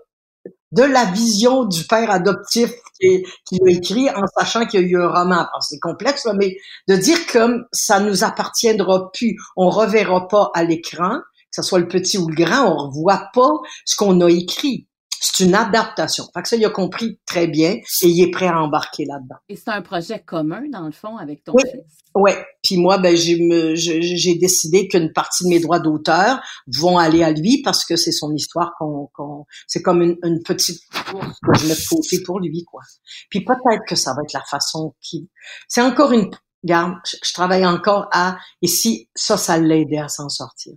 de 0.71 0.83
la 0.83 1.05
vision 1.05 1.63
du 1.63 1.85
père 1.85 2.11
adoptif 2.11 2.71
qui, 2.99 3.23
qui 3.47 3.59
a 3.65 3.71
écrit 3.71 4.09
en 4.09 4.25
sachant 4.37 4.65
qu'il 4.65 4.81
y 4.81 4.83
a 4.83 4.87
eu 4.87 5.01
un 5.01 5.07
roman. 5.07 5.45
c'est 5.61 5.79
complexe, 5.79 6.27
mais 6.35 6.57
de 6.89 6.95
dire 6.97 7.25
que 7.27 7.65
ça 7.71 8.01
nous 8.01 8.23
appartiendra 8.23 9.09
plus, 9.13 9.37
on 9.55 9.69
reverra 9.69 10.27
pas 10.27 10.51
à 10.53 10.63
l'écran, 10.63 11.19
que 11.55 11.63
ce 11.63 11.67
soit 11.67 11.79
le 11.79 11.87
petit 11.87 12.17
ou 12.17 12.27
le 12.27 12.35
grand, 12.35 12.71
on 12.71 12.89
revoit 12.89 13.29
pas 13.33 13.51
ce 13.85 13.95
qu'on 13.95 14.19
a 14.21 14.29
écrit. 14.29 14.87
C'est 15.21 15.45
une 15.45 15.55
adaptation. 15.55 16.25
Fait 16.33 16.41
que 16.41 16.49
ça, 16.49 16.55
il 16.55 16.65
a 16.65 16.69
compris 16.69 17.19
très 17.25 17.47
bien 17.47 17.71
et 17.71 18.07
il 18.07 18.21
est 18.21 18.29
prêt 18.29 18.47
à 18.47 18.59
embarquer 18.59 19.05
là-dedans. 19.05 19.37
Et 19.49 19.55
c'est 19.55 19.69
un 19.69 19.81
projet 19.81 20.19
commun, 20.19 20.63
dans 20.71 20.85
le 20.85 20.91
fond, 20.91 21.17
avec 21.17 21.43
ton 21.43 21.57
fils? 21.57 21.71
Oui. 22.13 22.31
Puis 22.63 22.77
moi, 22.77 22.97
ben, 22.97 23.15
j'ai 23.15 24.35
décidé 24.35 24.87
qu'une 24.87 25.11
partie 25.13 25.45
de 25.45 25.49
mes 25.49 25.59
droits 25.59 25.79
d'auteur 25.79 26.41
vont 26.67 26.97
aller 26.97 27.23
à 27.23 27.31
lui 27.31 27.61
parce 27.63 27.85
que 27.85 27.95
c'est 27.95 28.11
son 28.11 28.33
histoire 28.33 28.73
qu'on, 28.77 29.45
c'est 29.67 29.81
comme 29.81 30.01
une, 30.01 30.43
petite 30.43 30.81
course 31.09 31.39
que 31.41 31.57
je 31.57 31.67
mets 31.67 31.75
de 31.75 31.89
côté 31.89 32.21
pour 32.23 32.39
lui, 32.39 32.63
quoi. 32.63 32.81
Puis 33.29 33.43
peut-être 33.43 33.83
que 33.87 33.95
ça 33.95 34.13
va 34.13 34.21
être 34.23 34.33
la 34.33 34.43
façon 34.43 34.95
qui, 35.01 35.29
c'est 35.67 35.81
encore 35.81 36.11
une, 36.11 36.29
regarde, 36.63 36.93
je, 37.05 37.33
travaille 37.33 37.65
encore 37.65 38.07
à, 38.11 38.37
et 38.61 38.67
si 38.67 39.09
ça, 39.15 39.37
ça 39.37 39.57
l'aidait 39.57 39.97
à 39.97 40.07
s'en 40.07 40.29
sortir 40.29 40.73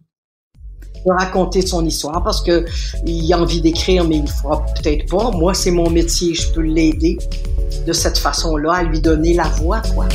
de 1.06 1.12
raconter 1.12 1.66
son 1.66 1.84
histoire 1.84 2.22
parce 2.22 2.42
que 2.42 2.64
il 3.06 3.32
a 3.32 3.40
envie 3.40 3.60
d'écrire, 3.60 4.04
mais 4.04 4.18
il 4.18 4.28
fera 4.28 4.64
peut-être 4.64 5.08
pas. 5.10 5.30
Moi, 5.30 5.54
c'est 5.54 5.70
mon 5.70 5.90
métier, 5.90 6.34
je 6.34 6.52
peux 6.52 6.62
l'aider 6.62 7.18
de 7.86 7.92
cette 7.92 8.18
façon-là, 8.18 8.72
à 8.72 8.82
lui 8.82 9.00
donner 9.00 9.34
la 9.34 9.48
voix, 9.48 9.80
quoi. 9.94 10.06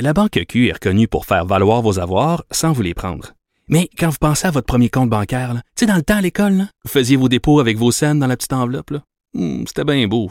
La 0.00 0.12
Banque 0.12 0.38
Q 0.48 0.68
est 0.68 0.72
reconnue 0.74 1.08
pour 1.08 1.26
faire 1.26 1.44
valoir 1.44 1.82
vos 1.82 1.98
avoirs 1.98 2.44
sans 2.52 2.72
vous 2.72 2.82
les 2.82 2.94
prendre. 2.94 3.32
Mais 3.68 3.90
quand 3.98 4.08
vous 4.08 4.18
pensez 4.20 4.46
à 4.46 4.50
votre 4.50 4.66
premier 4.66 4.88
compte 4.88 5.10
bancaire, 5.10 5.54
tu 5.54 5.60
sais, 5.80 5.86
dans 5.86 5.96
le 5.96 6.02
temps 6.02 6.16
à 6.16 6.20
l'école, 6.20 6.68
vous 6.84 6.90
faisiez 6.90 7.16
vos 7.16 7.28
dépôts 7.28 7.60
avec 7.60 7.76
vos 7.76 7.90
scènes 7.90 8.20
dans 8.20 8.28
la 8.28 8.36
petite 8.36 8.52
enveloppe. 8.52 8.92
Hmm, 9.34 9.64
c'était 9.66 9.84
bien 9.84 10.06
beau. 10.06 10.30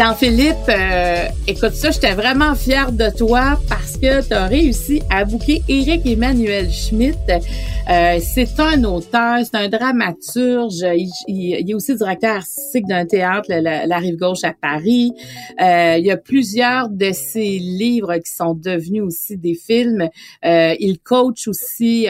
Jean-Philippe, 0.00 0.56
euh, 0.70 1.26
écoute 1.46 1.74
ça, 1.74 1.90
j'étais 1.90 2.14
vraiment 2.14 2.54
fière 2.54 2.90
de 2.90 3.10
toi 3.10 3.60
parce 3.68 3.89
que 4.00 4.26
tu 4.26 4.32
as 4.32 4.46
réussi 4.46 5.02
à 5.10 5.24
bouquer 5.24 5.62
Éric 5.68 6.06
Emmanuel 6.06 6.70
Schmitt. 6.70 7.18
Euh, 7.28 8.18
c'est 8.20 8.58
un 8.58 8.84
auteur, 8.84 9.38
c'est 9.44 9.56
un 9.56 9.68
dramaturge, 9.68 10.84
il, 11.28 11.70
est 11.70 11.74
aussi 11.74 11.94
directeur 11.96 12.36
artistique 12.36 12.86
d'un 12.86 13.04
théâtre, 13.04 13.48
la, 13.50 13.98
Rive 13.98 14.16
Gauche 14.16 14.44
à 14.44 14.54
Paris. 14.54 15.12
Euh, 15.60 15.96
il 15.98 16.06
y 16.06 16.10
a 16.10 16.16
plusieurs 16.16 16.88
de 16.88 17.10
ses 17.12 17.58
livres 17.58 18.16
qui 18.16 18.30
sont 18.30 18.54
devenus 18.54 19.02
aussi 19.02 19.36
des 19.36 19.54
films. 19.54 20.08
il 20.42 20.98
coach 21.04 21.48
aussi 21.48 22.06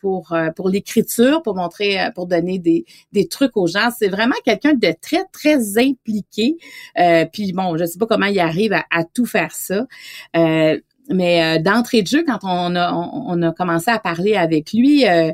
pour 0.00 0.34
pour 0.56 0.68
l'écriture, 0.68 1.42
pour 1.42 1.56
montrer, 1.56 1.98
pour 2.14 2.26
donner 2.26 2.58
des, 2.58 2.84
des 3.12 3.28
trucs 3.28 3.56
aux 3.56 3.66
gens. 3.66 3.90
C'est 3.98 4.08
vraiment 4.08 4.34
quelqu'un 4.44 4.74
de 4.74 4.94
très 5.00 5.24
très 5.32 5.78
impliqué. 5.78 6.56
Puis 7.32 7.52
bon, 7.52 7.76
je 7.76 7.84
sais 7.84 7.98
pas 7.98 8.06
comment 8.06 8.26
il 8.26 8.40
arrive 8.40 8.72
à, 8.72 9.04
tout 9.04 9.26
faire 9.26 9.54
ça. 9.54 9.86
Euh, 10.36 10.78
mais 11.10 11.58
euh, 11.58 11.62
d'entrée 11.62 12.02
de 12.02 12.06
jeu, 12.06 12.24
quand 12.26 12.38
on 12.42 12.74
a, 12.76 12.92
on, 12.92 13.42
a 13.42 13.52
commencé 13.52 13.90
à 13.90 13.98
parler 13.98 14.34
avec 14.34 14.72
lui, 14.72 15.06
euh, 15.06 15.32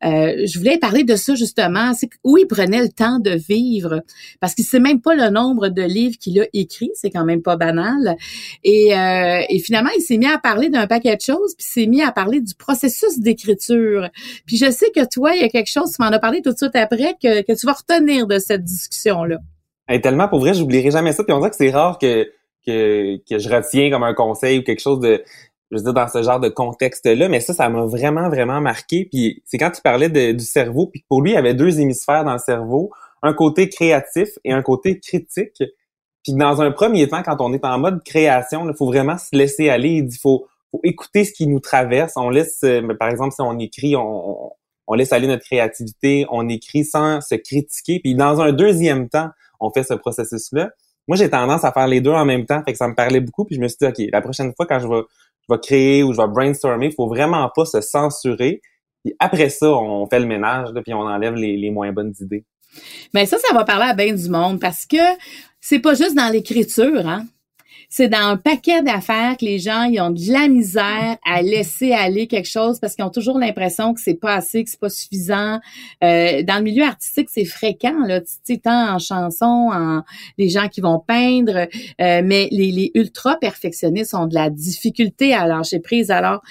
je 0.00 0.58
voulais 0.58 0.78
parler 0.78 1.04
de 1.04 1.16
ça 1.16 1.34
justement, 1.34 1.92
c'est 1.94 2.08
où 2.22 2.38
il 2.38 2.46
prenait 2.46 2.80
le 2.80 2.88
temps 2.88 3.18
de 3.18 3.30
vivre, 3.30 4.02
parce 4.40 4.54
qu'il 4.54 4.64
sait 4.64 4.78
même 4.78 5.00
pas 5.00 5.14
le 5.14 5.30
nombre 5.30 5.68
de 5.68 5.82
livres 5.82 6.16
qu'il 6.18 6.40
a 6.40 6.44
écrits, 6.52 6.90
c'est 6.94 7.10
quand 7.10 7.24
même 7.24 7.42
pas 7.42 7.56
banal. 7.56 8.16
Et, 8.62 8.90
et 8.92 9.58
finalement, 9.58 9.90
il 9.98 10.02
s'est 10.02 10.18
mis 10.18 10.26
à 10.26 10.38
parler 10.38 10.68
d'un 10.68 10.86
paquet 10.86 11.16
de 11.16 11.20
choses, 11.20 11.54
puis 11.56 11.66
s'est 11.66 11.86
mis 11.86 12.02
à 12.02 12.12
parler 12.12 12.40
du 12.40 12.54
processus 12.54 13.18
d'écriture. 13.18 14.08
Puis 14.46 14.56
je 14.56 14.70
sais 14.70 14.90
que 14.94 15.04
toi, 15.08 15.34
il 15.34 15.42
y 15.42 15.44
a 15.44 15.48
quelque 15.48 15.70
chose, 15.70 15.90
tu 15.90 16.00
m'en 16.00 16.12
as 16.12 16.20
parlé 16.20 16.42
tout 16.42 16.52
de 16.52 16.58
suite 16.58 16.76
après, 16.76 17.16
que, 17.20 17.42
que 17.42 17.58
tu 17.58 17.66
vas 17.66 17.72
retenir 17.72 18.28
de 18.28 18.38
cette 18.38 18.62
discussion-là 18.62 19.38
tellement, 19.98 20.28
pour 20.28 20.40
vrai, 20.40 20.52
j'oublierai 20.52 20.90
jamais 20.90 21.12
ça. 21.12 21.24
Puis 21.24 21.32
on 21.32 21.38
dirait 21.38 21.50
que 21.50 21.56
c'est 21.56 21.70
rare 21.70 21.98
que, 21.98 22.30
que, 22.72 23.16
que 23.28 23.38
je 23.38 23.48
retiens 23.48 23.90
comme 23.90 24.02
un 24.02 24.14
conseil 24.14 24.58
ou 24.58 24.62
quelque 24.62 24.80
chose 24.80 25.00
de... 25.00 25.22
je 25.70 25.76
veux 25.76 25.82
dire, 25.82 25.94
dans 25.94 26.08
ce 26.08 26.22
genre 26.22 26.40
de 26.40 26.48
contexte-là, 26.48 27.28
mais 27.28 27.40
ça, 27.40 27.52
ça 27.54 27.68
m'a 27.68 27.84
vraiment, 27.84 28.28
vraiment 28.28 28.60
marqué. 28.60 29.06
Puis 29.10 29.42
c'est 29.44 29.58
quand 29.58 29.72
il 29.76 29.82
parlait 29.82 30.08
du 30.34 30.44
cerveau, 30.44 30.86
puis 30.86 31.04
pour 31.08 31.22
lui, 31.22 31.32
il 31.32 31.34
y 31.34 31.38
avait 31.38 31.54
deux 31.54 31.80
hémisphères 31.80 32.24
dans 32.24 32.34
le 32.34 32.38
cerveau, 32.38 32.90
un 33.22 33.34
côté 33.34 33.68
créatif 33.68 34.28
et 34.44 34.52
un 34.52 34.62
côté 34.62 35.00
critique. 35.00 35.62
Puis 36.22 36.34
dans 36.34 36.60
un 36.60 36.70
premier 36.70 37.08
temps, 37.08 37.22
quand 37.22 37.40
on 37.40 37.52
est 37.52 37.64
en 37.64 37.78
mode 37.78 38.02
création, 38.04 38.68
il 38.68 38.76
faut 38.76 38.86
vraiment 38.86 39.18
se 39.18 39.34
laisser 39.36 39.70
aller. 39.70 40.04
Il 40.04 40.18
faut, 40.20 40.46
faut 40.70 40.80
écouter 40.84 41.24
ce 41.24 41.32
qui 41.32 41.46
nous 41.46 41.60
traverse. 41.60 42.12
On 42.16 42.30
laisse, 42.30 42.60
euh, 42.64 42.82
par 42.98 43.08
exemple, 43.08 43.34
si 43.34 43.40
on 43.40 43.58
écrit, 43.58 43.96
on, 43.96 44.52
on 44.86 44.94
laisse 44.94 45.12
aller 45.12 45.26
notre 45.26 45.44
créativité, 45.44 46.26
on 46.30 46.48
écrit 46.48 46.84
sans 46.84 47.20
se 47.20 47.34
critiquer. 47.34 48.00
Puis 48.00 48.14
dans 48.14 48.40
un 48.40 48.52
deuxième 48.52 49.08
temps, 49.08 49.30
on 49.60 49.70
fait 49.70 49.84
ce 49.84 49.94
processus-là. 49.94 50.70
Moi, 51.08 51.16
j'ai 51.16 51.30
tendance 51.30 51.64
à 51.64 51.72
faire 51.72 51.88
les 51.88 52.00
deux 52.00 52.12
en 52.12 52.24
même 52.24 52.44
temps, 52.44 52.62
fait 52.64 52.72
que 52.72 52.78
ça 52.78 52.86
me 52.86 52.94
parlait 52.94 53.20
beaucoup. 53.20 53.44
Puis 53.44 53.56
je 53.56 53.60
me 53.60 53.68
suis 53.68 53.78
dit, 53.80 53.86
OK, 53.86 54.10
la 54.12 54.20
prochaine 54.20 54.52
fois, 54.54 54.66
quand 54.66 54.78
je 54.78 54.86
vais, 54.86 55.02
je 55.48 55.54
vais 55.54 55.60
créer 55.60 56.02
ou 56.02 56.12
je 56.12 56.20
vais 56.20 56.28
brainstormer, 56.28 56.86
il 56.86 56.94
faut 56.94 57.08
vraiment 57.08 57.50
pas 57.54 57.64
se 57.64 57.80
censurer. 57.80 58.60
Puis 59.04 59.14
après 59.18 59.48
ça, 59.48 59.70
on 59.70 60.06
fait 60.06 60.20
le 60.20 60.26
ménage, 60.26 60.68
là, 60.72 60.82
puis 60.82 60.92
on 60.92 61.00
enlève 61.00 61.34
les, 61.34 61.70
moins 61.70 61.92
bonnes 61.92 62.14
idées. 62.20 62.44
Mais 63.14 63.24
ça, 63.26 63.38
ça 63.38 63.54
va 63.54 63.64
parler 63.64 63.86
à 63.86 63.94
bien 63.94 64.12
du 64.12 64.28
monde 64.28 64.60
parce 64.60 64.84
que 64.84 64.96
c'est 65.60 65.78
pas 65.78 65.94
juste 65.94 66.14
dans 66.14 66.30
l'écriture, 66.30 67.06
hein 67.06 67.24
c'est 67.88 68.08
dans 68.08 68.18
un 68.18 68.36
paquet 68.36 68.82
d'affaires 68.82 69.36
que 69.38 69.44
les 69.44 69.58
gens 69.58 69.84
ils 69.84 70.00
ont 70.00 70.10
de 70.10 70.30
la 70.30 70.48
misère 70.48 71.16
à 71.24 71.40
laisser 71.42 71.92
aller 71.92 72.26
quelque 72.26 72.48
chose 72.48 72.78
parce 72.80 72.94
qu'ils 72.94 73.04
ont 73.04 73.10
toujours 73.10 73.38
l'impression 73.38 73.94
que 73.94 74.00
c'est 74.00 74.14
pas 74.14 74.34
assez, 74.34 74.62
que 74.62 74.70
c'est 74.70 74.80
pas 74.80 74.90
suffisant. 74.90 75.58
Euh, 76.04 76.42
dans 76.42 76.58
le 76.58 76.64
milieu 76.64 76.84
artistique, 76.84 77.28
c'est 77.32 77.46
fréquent 77.46 78.04
là, 78.06 78.20
tu 78.20 78.28
sais, 78.44 78.58
tant 78.58 78.94
en 78.94 78.98
chanson, 78.98 79.70
en 79.72 80.02
les 80.36 80.50
gens 80.50 80.68
qui 80.68 80.80
vont 80.80 80.98
peindre, 80.98 81.66
euh, 82.00 82.22
mais 82.24 82.48
les, 82.50 82.70
les 82.72 82.90
ultra 82.94 83.36
perfectionnistes 83.38 84.14
ont 84.14 84.26
de 84.26 84.34
la 84.34 84.50
difficulté 84.50 85.32
à 85.32 85.46
lâcher 85.46 85.80
prise. 85.80 86.10
Alors 86.10 86.42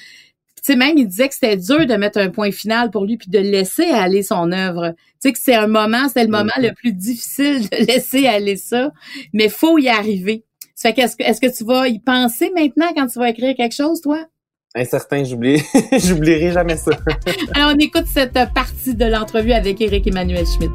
tu 0.68 0.74
sais, 0.74 0.76
même, 0.76 0.98
il 0.98 1.08
disait 1.08 1.30
que 1.30 1.36
c'était 1.36 1.56
dur 1.56 1.86
de 1.86 1.94
mettre 1.94 2.20
un 2.20 2.30
point 2.30 2.52
final 2.52 2.90
pour 2.90 3.06
lui 3.06 3.16
puis 3.16 3.30
de 3.30 3.40
laisser 3.40 3.86
aller 3.86 4.24
son 4.24 4.52
œuvre. 4.52 4.96
Tu 5.22 5.30
sais, 5.30 5.32
que 5.32 5.40
c'est 5.40 5.56
un 5.56 5.68
moment, 5.68 6.10
c'est 6.10 6.24
le 6.24 6.30
moment 6.30 6.52
le 6.58 6.74
plus 6.74 6.92
difficile 6.92 7.70
de 7.70 7.86
laisser 7.88 8.28
aller 8.28 8.58
ça, 8.58 8.92
mais 9.34 9.50
faut 9.50 9.78
y 9.78 9.88
arriver. 9.88 10.44
Ça 10.78 10.90
fait 10.90 10.94
qu'est-ce 10.94 11.18
que, 11.18 11.24
est-ce 11.24 11.42
que 11.42 11.58
tu 11.58 11.64
vas 11.64 11.88
y 11.88 11.98
penser 11.98 12.52
maintenant 12.56 12.92
quand 12.96 13.08
tu 13.08 13.18
vas 13.18 13.32
écrire 13.32 13.56
quelque 13.56 13.74
chose, 13.74 14.00
toi? 14.00 14.28
Incertain, 14.76 15.24
j'oublie, 15.24 15.60
j'oublierai 15.92 16.52
jamais 16.52 16.78
ça. 16.78 16.92
Alors, 17.56 17.72
on 17.76 17.80
écoute 17.80 18.06
cette 18.06 18.38
partie 18.54 18.94
de 18.94 19.06
l'entrevue 19.06 19.54
avec 19.54 19.82
Eric 19.82 20.06
Emmanuel 20.06 20.46
Schmidt. 20.46 20.72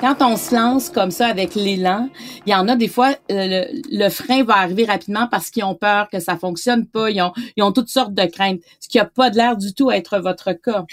Quand 0.00 0.22
on 0.22 0.36
se 0.36 0.54
lance 0.54 0.90
comme 0.90 1.10
ça 1.10 1.26
avec 1.26 1.56
l'élan, 1.56 2.08
il 2.46 2.52
y 2.52 2.54
en 2.54 2.68
a 2.68 2.76
des 2.76 2.86
fois, 2.86 3.16
euh, 3.32 3.64
le, 3.90 4.08
frein 4.10 4.44
va 4.44 4.58
arriver 4.58 4.84
rapidement 4.84 5.26
parce 5.28 5.50
qu'ils 5.50 5.64
ont 5.64 5.74
peur 5.74 6.08
que 6.08 6.20
ça 6.20 6.36
fonctionne 6.36 6.86
pas. 6.86 7.10
Ils 7.10 7.20
ont, 7.20 7.32
ils 7.56 7.64
ont 7.64 7.72
toutes 7.72 7.88
sortes 7.88 8.14
de 8.14 8.24
craintes, 8.24 8.60
ce 8.78 8.88
qui 8.88 9.00
a 9.00 9.04
pas 9.04 9.30
de 9.30 9.36
l'air 9.36 9.56
du 9.56 9.74
tout 9.74 9.90
à 9.90 9.96
être 9.96 10.20
votre 10.20 10.52
cas. 10.52 10.84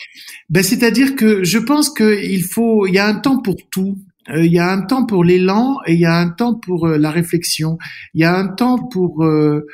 Ben, 0.49 0.63
c'est-à-dire 0.63 1.15
que 1.15 1.43
je 1.43 1.59
pense 1.59 1.91
qu'il 1.91 2.43
faut, 2.43 2.87
il 2.87 2.95
y 2.95 2.99
a 2.99 3.05
un 3.05 3.15
temps 3.15 3.39
pour 3.39 3.57
tout. 3.69 3.95
Euh, 4.29 4.43
il 4.43 4.51
y 4.51 4.59
a 4.59 4.71
un 4.71 4.81
temps 4.81 5.05
pour 5.05 5.23
l'élan 5.23 5.77
et 5.85 5.93
il 5.93 5.99
y 5.99 6.05
a 6.05 6.15
un 6.15 6.29
temps 6.29 6.55
pour 6.55 6.87
euh, 6.87 6.97
la 6.97 7.11
réflexion. 7.11 7.77
Il 8.13 8.21
y 8.21 8.23
a 8.23 8.35
un 8.35 8.47
temps 8.47 8.79
pour 8.79 9.23
euh, 9.23 9.67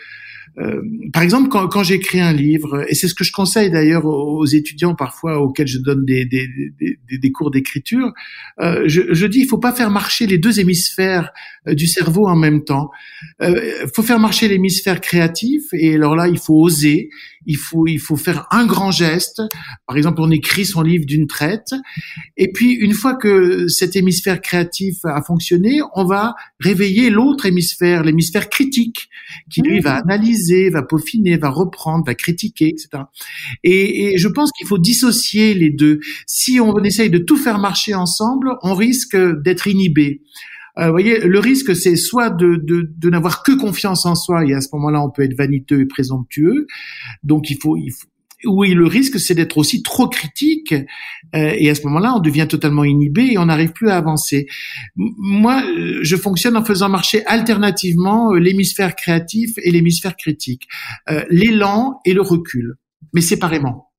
par 1.14 1.24
exemple, 1.24 1.50
quand, 1.50 1.68
quand 1.68 1.84
j'écris 1.84 2.20
un 2.20 2.34
livre, 2.34 2.86
et 2.90 2.94
c'est 2.94 3.08
ce 3.08 3.14
que 3.14 3.24
je 3.24 3.32
conseille 3.32 3.72
d'ailleurs 3.72 4.06
aux, 4.06 4.46
étudiants 4.46 4.96
parfois 4.96 5.40
auxquels 5.40 5.68
je 5.68 5.80
donne 5.80 6.06
des, 6.06 6.26
des, 6.26 6.48
des, 6.80 7.18
des 7.18 7.32
cours 7.32 7.52
d'écriture, 7.52 8.12
euh, 8.60 8.84
je, 8.86 9.14
je, 9.14 9.26
dis 9.28 9.40
il 9.40 9.48
faut 9.48 9.58
pas 9.58 9.72
faire 9.72 9.90
marcher 9.90 10.28
les 10.28 10.38
deux 10.38 10.60
hémisphères 10.60 11.32
euh, 11.68 11.74
du 11.74 11.88
cerveau 11.88 12.28
en 12.28 12.36
même 12.36 12.64
temps. 12.64 12.90
Il 13.40 13.46
euh, 13.46 13.88
faut 13.96 14.04
faire 14.04 14.20
marcher 14.20 14.48
l'hémisphère 14.48 15.00
créatif, 15.00 15.64
et 15.74 15.96
alors 15.96 16.16
là, 16.16 16.28
il 16.28 16.38
faut 16.38 16.56
oser, 16.56 17.10
il 17.46 17.58
faut 17.58 17.88
il 17.88 18.00
faut 18.00 18.16
faire 18.16 18.48
un 18.52 18.66
grand 18.66 18.92
geste. 18.92 19.42
Par 19.88 19.98
exemple, 19.98 20.22
on 20.22 20.32
écrit 20.32 20.66
son 20.66 20.82
livre 20.82 21.06
d'une 21.06 21.28
traite, 21.28 21.74
et 22.38 22.52
puis 22.52 22.74
une 22.74 22.94
fois 22.94 23.16
que 23.16 23.68
cet 23.68 23.96
hémisphère 23.96 24.42
créatif 24.42 24.98
a 25.04 25.22
fonctionné, 25.22 25.80
on 25.96 26.06
va 26.06 26.36
réveiller 26.60 27.10
l'autre 27.10 27.46
hémisphère, 27.46 28.04
l'hémisphère 28.04 28.50
critique, 28.50 29.10
qui 29.50 29.62
lui 29.62 29.80
va 29.80 29.96
mmh. 29.96 30.04
analyser, 30.04 30.70
va 30.70 30.84
peaufiner, 30.84 31.38
va 31.38 31.50
reprendre, 31.50 32.06
va 32.06 32.16
critiquer, 32.16 32.70
etc. 32.70 33.04
Et, 33.64 34.14
et 34.14 34.18
je 34.18 34.28
pense 34.28 34.52
qu'il 34.52 34.68
faut 34.68 34.78
dissocier 34.78 35.54
les 35.54 35.70
deux. 35.70 36.00
Si 36.28 36.60
on 36.60 36.78
essaye 36.84 37.10
de 37.10 37.18
tout 37.18 37.38
faire 37.38 37.60
marcher 37.60 37.94
ensemble, 37.94 38.56
on 38.62 38.74
risque 38.74 39.18
d'être 39.44 39.68
inhibé. 39.68 40.22
Euh, 40.78 40.86
vous 40.86 40.92
voyez, 40.92 41.20
le 41.20 41.40
risque, 41.40 41.76
c'est 41.76 41.96
soit 41.96 42.30
de, 42.30 42.56
de, 42.56 42.90
de 42.96 43.10
n'avoir 43.10 43.44
que 43.44 43.52
confiance 43.52 44.06
en 44.06 44.16
soi, 44.16 44.46
et 44.46 44.54
à 44.54 44.62
ce 44.62 44.70
moment-là, 44.74 45.04
on 45.04 45.10
peut 45.10 45.24
être 45.24 45.38
vaniteux 45.38 45.82
et 45.82 45.86
présomptueux. 45.86 46.68
Donc, 47.24 47.50
il 47.50 47.58
faut, 47.62 47.78
il 47.78 47.92
faut 47.92 48.08
oui, 48.46 48.74
le 48.74 48.86
risque, 48.86 49.20
c'est 49.20 49.36
d'être 49.36 49.58
aussi 49.58 49.84
trop 49.84 50.08
critique, 50.08 50.74
euh, 50.74 50.84
et 51.58 51.70
à 51.70 51.76
ce 51.76 51.84
moment-là, 51.84 52.16
on 52.16 52.20
devient 52.20 52.48
totalement 52.50 52.84
inhibé 52.84 53.32
et 53.32 53.38
on 53.38 53.46
n'arrive 53.46 53.72
plus 53.72 53.90
à 53.90 53.98
avancer. 53.98 54.48
moi, 54.96 55.64
euh, 55.64 56.00
je 56.02 56.16
fonctionne 56.16 56.58
en 56.58 56.64
faisant 56.64 56.90
marcher 56.90 57.26
alternativement 57.26 58.34
euh, 58.34 58.40
l'hémisphère 58.40 58.96
créatif 58.96 59.52
et 59.64 59.72
l'hémisphère 59.72 60.16
critique, 60.16 60.68
euh, 61.10 61.24
l'élan 61.30 62.00
et 62.06 62.14
le 62.14 62.22
recul, 62.22 62.76
mais 63.14 63.22
séparément. 63.22 63.90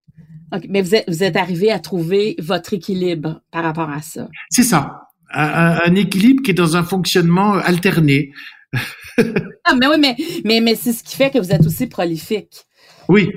Okay, 0.55 0.69
mais 0.69 0.83
vous 0.83 0.95
êtes, 0.95 1.05
vous 1.09 1.23
êtes 1.23 1.37
arrivé 1.37 1.71
à 1.71 1.79
trouver 1.79 2.37
votre 2.39 2.75
équilibre 2.75 3.43
par 3.51 3.63
rapport 3.63 3.89
à 3.89 4.03
ça. 4.03 4.29
C'est 4.51 4.65
ça 4.65 5.02
un, 5.33 5.95
équilibre 5.95 6.43
qui 6.43 6.51
est 6.51 6.55
dans 6.55 6.77
un 6.77 6.83
fonctionnement 6.83 7.55
alterné. 7.55 8.33
ah, 9.19 9.75
mais 9.79 9.87
oui, 9.87 9.97
mais, 9.99 10.17
mais, 10.45 10.61
mais 10.61 10.75
c'est 10.75 10.93
ce 10.93 11.03
qui 11.03 11.17
fait 11.17 11.31
que 11.31 11.39
vous 11.39 11.53
êtes 11.53 11.67
aussi 11.67 11.87
prolifique. 11.87 12.65
Oui. 13.09 13.29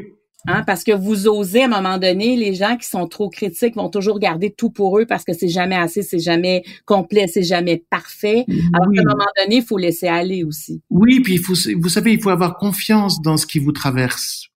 Hein, 0.48 0.64
parce 0.66 0.84
que 0.84 0.92
vous 0.92 1.28
osez, 1.28 1.64
à 1.64 1.66
un 1.66 1.70
moment 1.70 1.98
donné, 1.98 2.36
les 2.36 2.54
gens 2.54 2.78
qui 2.78 2.88
sont 2.88 3.08
trop 3.08 3.30
critiques 3.30 3.76
vont 3.76 3.90
toujours 3.90 4.20
garder 4.20 4.52
tout 4.52 4.70
pour 4.70 5.00
eux 5.00 5.06
parce 5.08 5.24
que 5.24 5.34
c'est 5.34 5.48
jamais 5.48 5.76
assez, 5.76 6.04
c'est 6.04 6.20
jamais 6.20 6.64
complet, 6.86 7.26
c'est 7.28 7.44
jamais 7.44 7.84
parfait. 7.90 8.46
Alors 8.74 8.92
qu'à 8.94 9.02
un 9.02 9.10
moment 9.10 9.26
donné, 9.42 9.58
il 9.58 9.64
faut 9.64 9.80
laisser 9.80 10.08
aller 10.08 10.44
aussi. 10.44 10.84
Oui, 10.92 11.20
puis 11.22 11.34
il 11.34 11.40
faut, 11.40 11.56
vous 11.78 11.90
savez, 11.90 12.14
il 12.14 12.22
faut 12.22 12.30
avoir 12.30 12.58
confiance 12.58 13.22
dans 13.22 13.38
ce 13.38 13.48
qui 13.48 13.58
vous 13.58 13.72
traverse 13.72 14.50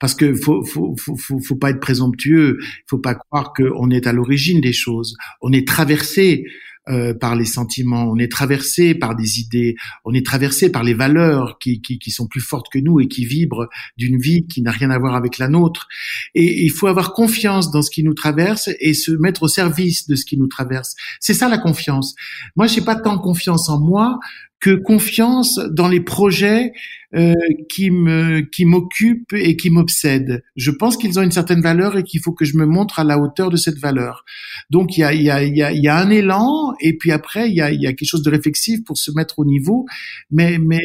parce 0.00 0.14
que 0.14 0.34
faut 0.34 0.64
faut 0.64 0.94
faut 0.98 1.16
faut, 1.16 1.38
faut 1.38 1.56
pas 1.56 1.70
être 1.70 1.80
présomptueux, 1.80 2.58
faut 2.88 2.98
pas 2.98 3.14
croire 3.14 3.52
qu'on 3.52 3.90
est 3.90 4.06
à 4.06 4.12
l'origine 4.12 4.60
des 4.60 4.72
choses. 4.72 5.14
On 5.42 5.52
est 5.52 5.66
traversé 5.66 6.44
euh, 6.88 7.14
par 7.14 7.34
les 7.34 7.44
sentiments, 7.46 8.04
on 8.10 8.16
est 8.16 8.30
traversé 8.30 8.94
par 8.94 9.16
des 9.16 9.40
idées, 9.40 9.74
on 10.04 10.12
est 10.12 10.24
traversé 10.24 10.70
par 10.70 10.82
les 10.82 10.92
valeurs 10.92 11.58
qui, 11.58 11.80
qui, 11.80 11.98
qui 11.98 12.10
sont 12.10 12.26
plus 12.26 12.40
fortes 12.42 12.66
que 12.70 12.78
nous 12.78 13.00
et 13.00 13.08
qui 13.08 13.24
vibrent 13.24 13.68
d'une 13.96 14.18
vie 14.18 14.46
qui 14.46 14.60
n'a 14.60 14.70
rien 14.70 14.90
à 14.90 14.98
voir 14.98 15.14
avec 15.14 15.38
la 15.38 15.48
nôtre. 15.48 15.88
Et 16.34 16.64
il 16.64 16.70
faut 16.70 16.86
avoir 16.86 17.14
confiance 17.14 17.70
dans 17.70 17.82
ce 17.82 17.90
qui 17.90 18.04
nous 18.04 18.14
traverse 18.14 18.68
et 18.80 18.92
se 18.92 19.12
mettre 19.12 19.44
au 19.44 19.48
service 19.48 20.06
de 20.08 20.14
ce 20.14 20.24
qui 20.24 20.36
nous 20.36 20.46
traverse. 20.46 20.94
C'est 21.20 21.34
ça 21.34 21.48
la 21.48 21.58
confiance. 21.58 22.14
Moi, 22.56 22.66
j'ai 22.66 22.82
pas 22.82 22.96
tant 22.96 23.18
confiance 23.18 23.68
en 23.68 23.80
moi 23.80 24.18
que 24.60 24.74
confiance 24.74 25.58
dans 25.72 25.88
les 25.88 26.00
projets 26.00 26.72
euh, 27.14 27.34
qui 27.68 27.90
me 27.90 28.40
qui 28.40 28.64
m'occupent 28.64 29.34
et 29.34 29.56
qui 29.56 29.70
m'obsèdent. 29.70 30.42
Je 30.56 30.70
pense 30.70 30.96
qu'ils 30.96 31.18
ont 31.18 31.22
une 31.22 31.32
certaine 31.32 31.60
valeur 31.60 31.96
et 31.96 32.02
qu'il 32.02 32.20
faut 32.20 32.32
que 32.32 32.44
je 32.44 32.56
me 32.56 32.66
montre 32.66 32.98
à 32.98 33.04
la 33.04 33.18
hauteur 33.18 33.50
de 33.50 33.56
cette 33.56 33.78
valeur. 33.78 34.24
Donc 34.70 34.96
il 34.96 35.00
y 35.00 35.04
a 35.04 35.12
il 35.12 35.22
y 35.22 35.30
a 35.30 35.42
il 35.42 35.56
y 35.56 35.62
a, 35.62 35.72
y 35.72 35.88
a 35.88 35.96
un 35.96 36.10
élan 36.10 36.74
et 36.80 36.96
puis 36.96 37.12
après 37.12 37.48
il 37.48 37.54
y 37.54 37.60
a 37.60 37.70
il 37.70 37.80
y 37.80 37.86
a 37.86 37.92
quelque 37.92 38.08
chose 38.08 38.22
de 38.22 38.30
réflexif 38.30 38.82
pour 38.84 38.98
se 38.98 39.10
mettre 39.12 39.38
au 39.38 39.44
niveau. 39.44 39.86
Mais 40.30 40.58
mais 40.58 40.80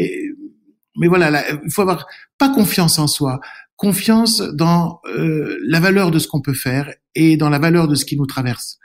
mais 0.98 1.08
voilà, 1.08 1.44
il 1.63 1.72
faut 1.72 1.82
avoir 1.82 2.06
pas 2.38 2.50
confiance 2.50 3.00
en 3.00 3.08
soi, 3.08 3.39
confiance 3.76 4.39
dans 4.39 5.00
euh, 5.08 5.58
la 5.65 5.80
valeur 5.80 6.12
de 6.12 6.20
ce 6.20 6.28
qu'on 6.28 6.42
peut 6.42 6.54
faire 6.54 6.94
et 7.15 7.38
dans 7.38 7.50
la 7.50 7.60
valeur 7.60 7.88
de 7.88 7.96
ce 7.96 8.06
qui 8.06 8.18
nous 8.18 8.26
traverse. 8.26 8.78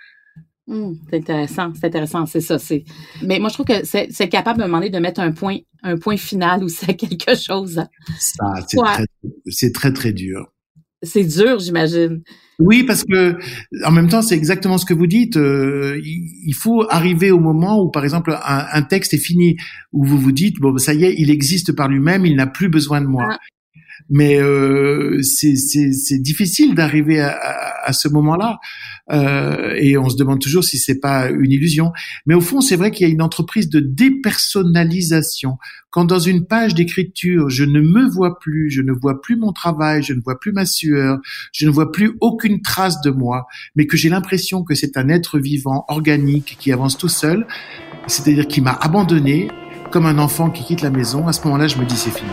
Mmh, 0.66 0.92
c'est 1.10 1.16
intéressant, 1.16 1.72
c'est 1.74 1.86
intéressant, 1.86 2.26
c'est 2.26 2.40
ça. 2.40 2.58
C'est. 2.58 2.84
Mais 3.22 3.38
moi, 3.38 3.50
je 3.50 3.54
trouve 3.54 3.66
que 3.66 3.84
c'est 3.84 4.28
capable 4.28 4.60
de 4.60 4.64
demander 4.64 4.88
de 4.88 4.98
mettre 4.98 5.20
un 5.20 5.32
point, 5.32 5.58
un 5.82 5.98
point 5.98 6.16
final 6.16 6.64
ou 6.64 6.68
c'est 6.68 6.94
quelque 6.94 7.34
chose. 7.34 7.82
Ça, 8.18 8.44
c'est 8.66 8.78
très, 8.78 9.04
c'est 9.46 9.72
très 9.72 9.92
très 9.92 10.12
dur. 10.12 10.50
C'est 11.02 11.24
dur, 11.24 11.58
j'imagine. 11.58 12.22
Oui, 12.58 12.84
parce 12.84 13.04
que 13.04 13.36
en 13.84 13.90
même 13.90 14.08
temps, 14.08 14.22
c'est 14.22 14.36
exactement 14.36 14.78
ce 14.78 14.86
que 14.86 14.94
vous 14.94 15.06
dites. 15.06 15.36
Euh, 15.36 16.00
il 16.02 16.54
faut 16.54 16.86
arriver 16.88 17.30
au 17.30 17.40
moment 17.40 17.82
où, 17.82 17.90
par 17.90 18.04
exemple, 18.04 18.32
un, 18.32 18.66
un, 18.72 18.82
texte 18.82 19.12
est 19.12 19.18
fini, 19.18 19.56
où 19.92 20.04
vous 20.04 20.18
vous 20.18 20.32
dites 20.32 20.60
bon, 20.60 20.78
ça 20.78 20.94
y 20.94 21.04
est, 21.04 21.14
il 21.18 21.30
existe 21.30 21.72
par 21.72 21.88
lui-même, 21.88 22.24
il 22.24 22.36
n'a 22.36 22.46
plus 22.46 22.70
besoin 22.70 23.02
de 23.02 23.06
moi. 23.06 23.26
Ah. 23.32 23.38
Mais 24.08 24.40
euh, 24.40 25.20
c'est 25.22 26.18
difficile 26.18 26.74
d'arriver 26.74 27.20
à, 27.20 27.30
à, 27.30 27.88
à, 27.88 27.92
ce 27.92 28.08
moment-là. 28.08 28.58
Euh, 29.12 29.74
et 29.76 29.98
on 29.98 30.08
se 30.08 30.16
demande 30.16 30.40
toujours 30.40 30.64
si 30.64 30.78
c'est 30.78 31.00
pas 31.00 31.28
une 31.30 31.52
illusion. 31.52 31.92
Mais 32.26 32.34
au 32.34 32.40
fond, 32.40 32.60
c'est 32.60 32.76
vrai 32.76 32.90
qu'il 32.90 33.06
y 33.06 33.10
a 33.10 33.12
une 33.12 33.22
entreprise 33.22 33.68
de 33.68 33.80
dépersonnalisation. 33.80 35.58
Quand 35.90 36.04
dans 36.04 36.18
une 36.18 36.46
page 36.46 36.74
d'écriture, 36.74 37.50
je 37.50 37.64
ne 37.64 37.80
me 37.80 38.08
vois 38.08 38.38
plus, 38.38 38.70
je 38.70 38.82
ne 38.82 38.92
vois 38.92 39.20
plus 39.20 39.36
mon 39.36 39.52
travail, 39.52 40.02
je 40.02 40.12
ne 40.12 40.20
vois 40.20 40.40
plus 40.40 40.52
ma 40.52 40.66
sueur, 40.66 41.18
je 41.52 41.66
ne 41.66 41.70
vois 41.70 41.92
plus 41.92 42.16
aucune 42.20 42.62
trace 42.62 43.00
de 43.02 43.10
moi, 43.10 43.46
mais 43.76 43.86
que 43.86 43.96
j'ai 43.96 44.08
l'impression 44.08 44.64
que 44.64 44.74
c'est 44.74 44.96
un 44.96 45.08
être 45.08 45.38
vivant, 45.38 45.84
organique, 45.88 46.56
qui 46.58 46.72
avance 46.72 46.98
tout 46.98 47.08
seul, 47.08 47.46
c'est-à-dire 48.06 48.48
qui 48.48 48.60
m'a 48.60 48.72
abandonné, 48.72 49.48
comme 49.92 50.06
un 50.06 50.18
enfant 50.18 50.50
qui 50.50 50.64
quitte 50.64 50.82
la 50.82 50.90
maison. 50.90 51.28
À 51.28 51.32
ce 51.32 51.42
moment-là, 51.44 51.68
je 51.68 51.78
me 51.78 51.84
dis 51.84 51.96
c'est 51.96 52.10
fini. 52.10 52.30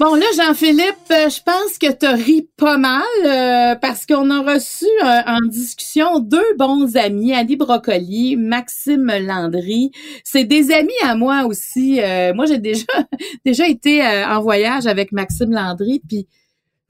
Bon, 0.00 0.16
là, 0.16 0.26
Jean-Philippe, 0.36 1.08
euh, 1.12 1.28
je 1.28 1.40
pense 1.40 1.78
que 1.78 1.92
tu 1.92 2.06
ri 2.06 2.48
pas 2.56 2.78
mal 2.78 3.02
euh, 3.24 3.76
parce 3.76 4.04
qu'on 4.06 4.28
a 4.28 4.40
reçu 4.40 4.86
euh, 5.04 5.20
en 5.24 5.38
discussion 5.48 6.18
deux 6.18 6.56
bons 6.58 6.96
amis, 6.96 7.32
Annie 7.32 7.54
Brocoli, 7.54 8.36
Maxime 8.36 9.06
Landry. 9.06 9.92
C'est 10.24 10.44
des 10.44 10.72
amis 10.72 10.90
à 11.04 11.14
moi 11.14 11.44
aussi. 11.44 12.00
moi, 12.34 12.46
j'ai 12.46 12.58
déjà 12.58 12.86
déjà 13.46 13.68
été 13.68 14.02
en 14.04 14.40
voyage 14.42 14.88
avec 14.88 15.12
Maxime 15.12 15.52
Landry, 15.52 16.02
puis 16.08 16.26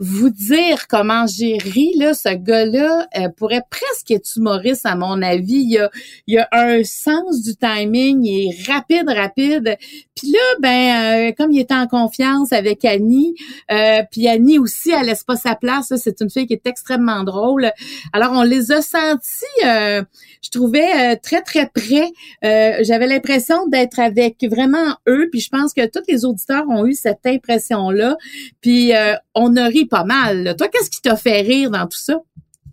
vous 0.01 0.29
dire 0.29 0.89
comment 0.89 1.25
j'ai 1.27 1.57
ri, 1.57 1.93
là, 1.97 2.15
ce 2.15 2.35
gars-là 2.35 3.07
euh, 3.17 3.29
pourrait 3.29 3.63
presque 3.71 4.11
être 4.11 4.29
humoriste, 4.37 4.87
à 4.87 4.97
mon 4.97 5.23
avis. 5.23 5.65
Il 5.69 5.79
a, 5.79 5.91
il 6.27 6.39
a 6.39 6.49
un 6.51 6.83
sens 6.83 7.43
du 7.43 7.55
timing, 7.55 8.25
il 8.25 8.49
est 8.49 8.73
rapide, 8.73 9.09
rapide. 9.09 9.77
Puis 10.17 10.33
là, 10.33 10.41
ben, 10.61 11.29
euh, 11.29 11.33
comme 11.39 11.53
il 11.53 11.61
était 11.61 11.75
en 11.75 11.87
confiance 11.87 12.53
avec 12.53 12.85
Annie, 12.85 13.37
euh, 13.71 14.03
puis 14.11 14.27
Annie 14.27 14.59
aussi, 14.59 14.91
elle 14.91 15.07
laisse 15.07 15.23
pas 15.23 15.37
sa 15.37 15.55
place. 15.55 15.93
C'est 15.97 16.21
une 16.21 16.31
fille 16.31 16.49
qui 16.49 16.55
est 16.55 16.67
extrêmement 16.67 17.23
drôle. 17.23 17.71
Alors, 18.13 18.33
on 18.33 18.43
les 18.43 18.73
a 18.73 18.83
sentis, 18.83 19.45
je 19.63 20.51
trouvais, 20.51 21.17
très, 21.19 21.43
très 21.43 21.71
près. 21.73 22.11
J'avais 22.43 23.07
l'impression 23.07 23.67
d'être 23.69 24.01
avec 24.01 24.45
vraiment 24.45 24.97
eux, 25.09 25.29
puis 25.31 25.41
je 25.41 25.49
pense 25.51 25.73
que 25.73 25.87
tous 25.87 26.03
les 26.09 26.25
auditeurs 26.25 26.69
ont 26.69 26.85
eu 26.85 26.95
cette 26.95 27.25
impression-là. 27.27 28.17
Puis 28.61 28.93
on 29.35 29.57
a 29.57 29.67
ri 29.67 29.84
pas 29.87 30.05
mal. 30.05 30.55
Toi, 30.57 30.69
qu'est-ce 30.69 30.91
qui 30.91 31.01
t'a 31.01 31.17
fait 31.17 31.41
rire 31.41 31.71
dans 31.71 31.87
tout 31.87 31.99
ça? 31.99 32.19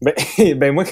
Ben, 0.01 0.13
ben 0.57 0.73
moi, 0.73 0.83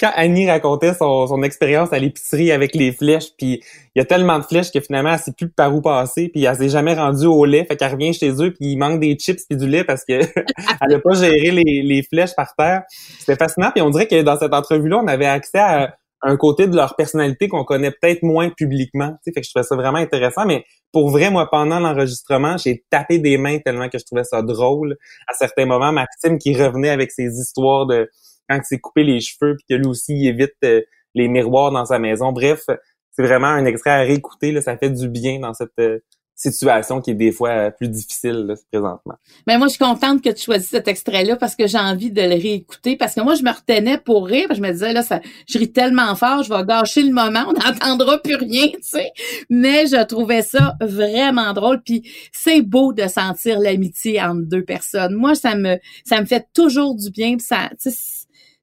quand, 0.00 0.10
Annie 0.14 0.48
racontait 0.48 0.94
son, 0.94 1.26
son 1.26 1.42
expérience 1.42 1.92
à 1.92 1.98
l'épicerie 1.98 2.50
avec 2.50 2.74
les 2.74 2.92
flèches, 2.92 3.28
puis 3.36 3.62
il 3.94 3.98
y 3.98 4.00
a 4.00 4.06
tellement 4.06 4.38
de 4.38 4.44
flèches 4.44 4.72
que 4.72 4.80
finalement, 4.80 5.12
elle 5.12 5.18
sait 5.18 5.32
plus 5.32 5.50
par 5.50 5.74
où 5.74 5.82
passer, 5.82 6.28
puis 6.28 6.44
elle 6.44 6.56
s'est 6.56 6.70
jamais 6.70 6.94
rendue 6.94 7.26
au 7.26 7.44
lait, 7.44 7.66
fait 7.66 7.76
qu'elle 7.76 7.92
revient 7.92 8.14
chez 8.14 8.30
eux, 8.42 8.52
puis 8.52 8.72
il 8.72 8.76
manque 8.78 9.00
des 9.00 9.16
chips 9.16 9.42
et 9.50 9.56
du 9.56 9.68
lait 9.68 9.84
parce 9.84 10.04
que 10.04 10.14
elle 10.14 10.88
n'a 10.88 10.98
pas 10.98 11.14
géré 11.14 11.50
les, 11.50 11.82
les 11.82 12.02
flèches 12.02 12.34
par 12.34 12.54
terre. 12.56 12.82
C'était 13.18 13.36
fascinant, 13.36 13.70
puis 13.70 13.82
on 13.82 13.90
dirait 13.90 14.06
que 14.06 14.22
dans 14.22 14.38
cette 14.38 14.54
entrevue-là, 14.54 15.00
on 15.04 15.08
avait 15.08 15.26
accès 15.26 15.58
à 15.58 15.94
un 16.22 16.36
côté 16.36 16.68
de 16.68 16.76
leur 16.76 16.94
personnalité 16.96 17.48
qu'on 17.48 17.64
connaît 17.64 17.90
peut-être 17.90 18.22
moins 18.22 18.48
publiquement. 18.48 19.12
Fait 19.24 19.32
que 19.32 19.42
je 19.42 19.50
trouvais 19.50 19.64
ça 19.64 19.74
vraiment 19.76 19.98
intéressant. 19.98 20.46
Mais 20.46 20.64
pour 20.92 21.10
vrai, 21.10 21.30
moi, 21.30 21.48
pendant 21.50 21.80
l'enregistrement, 21.80 22.56
j'ai 22.58 22.84
tapé 22.90 23.18
des 23.18 23.38
mains 23.38 23.58
tellement 23.58 23.88
que 23.88 23.98
je 23.98 24.04
trouvais 24.04 24.24
ça 24.24 24.42
drôle. 24.42 24.96
À 25.26 25.34
certains 25.34 25.64
moments, 25.64 25.92
Maxime 25.92 26.38
qui 26.38 26.54
revenait 26.54 26.90
avec 26.90 27.10
ses 27.10 27.40
histoires 27.40 27.86
de 27.86 28.10
quand 28.48 28.56
il 28.56 28.64
s'est 28.64 28.78
coupé 28.78 29.02
les 29.02 29.20
cheveux, 29.20 29.56
puis 29.56 29.64
que 29.68 29.74
lui 29.74 29.86
aussi, 29.86 30.14
il 30.14 30.28
évite 30.28 30.54
euh, 30.64 30.82
les 31.14 31.28
miroirs 31.28 31.70
dans 31.70 31.86
sa 31.86 31.98
maison. 31.98 32.32
Bref, 32.32 32.64
c'est 33.12 33.22
vraiment 33.22 33.48
un 33.48 33.64
extrait 33.64 33.90
à 33.90 34.00
réécouter. 34.00 34.52
Là, 34.52 34.60
ça 34.60 34.76
fait 34.76 34.90
du 34.90 35.08
bien 35.08 35.38
dans 35.40 35.54
cette 35.54 35.78
euh, 35.78 35.98
situation 36.42 37.00
qui 37.00 37.12
est 37.12 37.14
des 37.14 37.32
fois 37.32 37.50
euh, 37.50 37.70
plus 37.70 37.88
difficile 37.88 38.54
présentement. 38.70 39.14
Mais 39.46 39.58
moi, 39.58 39.68
je 39.68 39.74
suis 39.74 39.84
contente 39.84 40.22
que 40.22 40.30
tu 40.30 40.42
choisisses 40.42 40.70
cet 40.70 40.88
extrait-là 40.88 41.36
parce 41.36 41.54
que 41.54 41.66
j'ai 41.66 41.78
envie 41.78 42.10
de 42.10 42.22
le 42.22 42.34
réécouter 42.34 42.96
parce 42.96 43.14
que 43.14 43.20
moi, 43.20 43.34
je 43.34 43.42
me 43.42 43.50
retenais 43.50 43.98
pour 43.98 44.26
rire. 44.26 44.48
je 44.54 44.60
me 44.60 44.70
disais, 44.70 44.92
là, 44.92 45.02
ça, 45.02 45.20
je 45.48 45.58
ris 45.58 45.72
tellement 45.72 46.14
fort, 46.14 46.42
je 46.42 46.52
vais 46.52 46.64
gâcher 46.64 47.02
le 47.02 47.12
moment, 47.12 47.44
on 47.48 47.52
n'entendra 47.68 48.18
plus 48.18 48.36
rien, 48.36 48.68
tu 48.68 48.78
sais. 48.82 49.12
Mais 49.48 49.86
je 49.86 50.02
trouvais 50.04 50.42
ça 50.42 50.74
vraiment 50.80 51.52
drôle. 51.52 51.82
Puis 51.82 52.02
c'est 52.32 52.62
beau 52.62 52.92
de 52.92 53.06
sentir 53.06 53.58
l'amitié 53.60 54.20
entre 54.20 54.42
deux 54.42 54.64
personnes. 54.64 55.14
Moi, 55.14 55.34
ça 55.34 55.54
me, 55.54 55.78
ça 56.04 56.20
me 56.20 56.26
fait 56.26 56.46
toujours 56.52 56.94
du 56.94 57.10
bien. 57.10 57.36
Ça, 57.38 57.70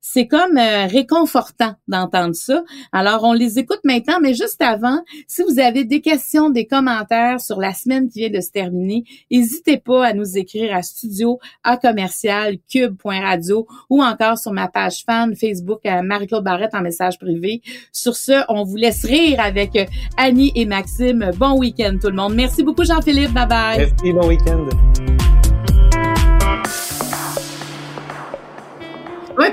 c'est 0.02 0.28
comme 0.28 0.58
euh, 0.58 0.86
réconfortant 0.88 1.74
d'entendre 1.88 2.36
ça. 2.36 2.64
Alors, 2.92 3.24
on 3.24 3.34
les 3.34 3.60
écoute 3.60 3.80
maintenant, 3.84 4.20
mais 4.22 4.34
juste 4.34 4.62
avant, 4.62 5.00
si 5.28 5.44
vous 5.44 5.60
avez 5.60 5.84
des 5.84 6.02
questions, 6.02 6.50
des 6.50 6.66
commentaires 6.66 7.40
sur 7.42 7.60
la 7.60 7.74
semaine 7.74 8.10
qui 8.10 8.20
vient 8.20 8.30
de 8.30 8.42
se 8.42 8.52
terminer, 8.52 9.04
n'hésitez 9.32 9.78
pas 9.78 10.08
à 10.08 10.14
nous 10.14 10.38
écrire 10.38 10.76
à 10.76 10.82
studio 10.82 11.40
à 11.64 11.78
commercial 11.78 12.58
cube.radio 12.72 13.68
ou 13.90 14.04
encore 14.04 14.38
sur 14.38 14.54
ma 14.54 14.68
page 14.68 15.04
fan 15.06 15.36
Facebook 15.36 15.86
à 15.86 16.02
Marie-Claude 16.02 16.44
Barrette 16.44 16.76
en 16.76 16.82
message 16.82 17.20
privé. 17.20 17.62
Sur 17.92 18.16
ce, 18.16 18.44
on 18.50 18.64
vous 18.64 18.78
laisse 18.78 19.06
rire 19.06 19.40
avec 19.40 19.76
euh, 19.76 19.86
Annie 20.18 20.52
et 20.56 20.66
Maxime. 20.66 21.32
Bon 21.38 21.58
week-end 21.58 21.98
tout 22.02 22.10
le 22.10 22.16
monde. 22.16 22.36
Merci 22.36 22.64
beaucoup 22.64 22.86
Jean-Philippe. 22.86 23.34
Bye 23.34 23.48
bye. 23.48 23.78
Merci, 23.78 24.14
bon 24.14 24.28
week-end. 24.28 25.09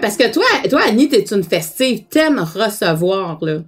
Parce 0.01 0.17
que 0.17 0.33
toi, 0.33 0.45
toi, 0.69 0.81
Annie, 0.89 1.09
t'es 1.09 1.23
une 1.23 1.45
festive, 1.45 2.05
t'aimes 2.09 2.41
recevoir, 2.41 3.39
là. 3.43 3.59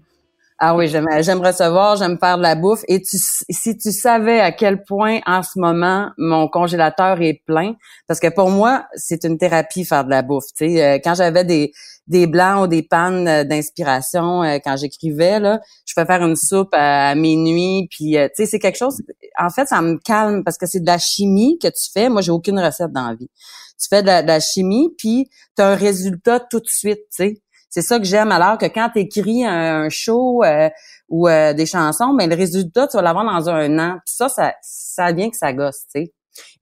Ah 0.60 0.74
oui, 0.74 0.88
j'aime, 0.88 1.06
j'aime 1.20 1.40
recevoir, 1.40 1.94
j'aime 1.96 2.18
faire 2.18 2.36
de 2.36 2.42
la 2.42 2.56
bouffe. 2.56 2.82
Et 2.88 3.00
tu, 3.00 3.16
si 3.16 3.78
tu 3.78 3.92
savais 3.92 4.40
à 4.40 4.50
quel 4.50 4.82
point 4.82 5.20
en 5.24 5.44
ce 5.44 5.56
moment 5.56 6.10
mon 6.18 6.48
congélateur 6.48 7.22
est 7.22 7.42
plein, 7.46 7.74
parce 8.08 8.18
que 8.18 8.26
pour 8.26 8.50
moi 8.50 8.84
c'est 8.94 9.22
une 9.22 9.38
thérapie 9.38 9.84
faire 9.84 10.04
de 10.04 10.10
la 10.10 10.22
bouffe. 10.22 10.46
Tu 10.56 10.66
sais, 10.66 10.84
euh, 10.84 10.98
quand 11.02 11.14
j'avais 11.14 11.44
des 11.44 11.70
des 12.08 12.26
blancs 12.26 12.64
ou 12.64 12.66
des 12.66 12.82
pannes 12.82 13.28
euh, 13.28 13.44
d'inspiration 13.44 14.42
euh, 14.42 14.58
quand 14.64 14.76
j'écrivais 14.76 15.38
là, 15.38 15.60
je 15.86 15.92
fais 15.94 16.04
faire 16.04 16.22
une 16.22 16.36
soupe 16.36 16.70
à, 16.72 17.14
minuit. 17.14 17.88
Puis 17.90 18.14
tu 18.14 18.28
sais, 18.34 18.46
c'est 18.46 18.58
quelque 18.58 18.78
chose. 18.78 19.00
En 19.38 19.50
fait, 19.50 19.66
ça 19.66 19.80
me 19.80 19.98
calme 19.98 20.42
parce 20.44 20.58
que 20.58 20.66
c'est 20.66 20.80
de 20.80 20.86
la 20.86 20.98
chimie 20.98 21.58
que 21.58 21.68
tu 21.68 21.90
fais. 21.92 22.08
Moi, 22.08 22.22
j'ai 22.22 22.32
aucune 22.32 22.58
recette 22.58 22.92
dans 22.92 23.08
la 23.08 23.14
vie 23.14 23.30
tu 23.78 23.88
fais 23.88 24.02
de 24.02 24.26
la, 24.26 24.40
chimie, 24.40 24.88
puis 24.98 25.30
tu 25.56 25.62
un 25.62 25.74
résultat 25.74 26.40
tout 26.40 26.60
de 26.60 26.66
suite, 26.66 27.00
tu 27.10 27.24
sais. 27.24 27.42
C'est 27.70 27.82
ça 27.82 27.98
que 27.98 28.04
j'aime. 28.04 28.32
Alors 28.32 28.56
que 28.56 28.64
quand 28.64 28.90
tu 28.94 29.00
écris 29.00 29.44
un, 29.44 29.88
show 29.90 30.42
euh, 30.42 30.70
ou 31.08 31.28
euh, 31.28 31.52
des 31.52 31.66
chansons, 31.66 32.14
ben 32.14 32.28
le 32.28 32.34
résultat, 32.34 32.88
tu 32.88 32.96
vas 32.96 33.02
l'avoir 33.02 33.24
dans 33.24 33.48
un 33.50 33.78
an. 33.78 33.98
Puis 34.04 34.14
ça, 34.14 34.28
ça, 34.28 34.54
ça 34.62 35.12
vient 35.12 35.28
que 35.28 35.36
ça 35.36 35.52
gosse, 35.52 35.84
tu 35.94 36.00
sais. 36.00 36.12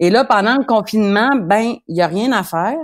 Et 0.01 0.11
là, 0.11 0.25
pendant 0.25 0.57
le 0.57 0.65
confinement, 0.65 1.31
ben, 1.37 1.77
il 1.87 1.97
y 1.97 2.03
a 2.03 2.07
rien 2.07 2.33
à 2.33 2.43
faire. 2.43 2.77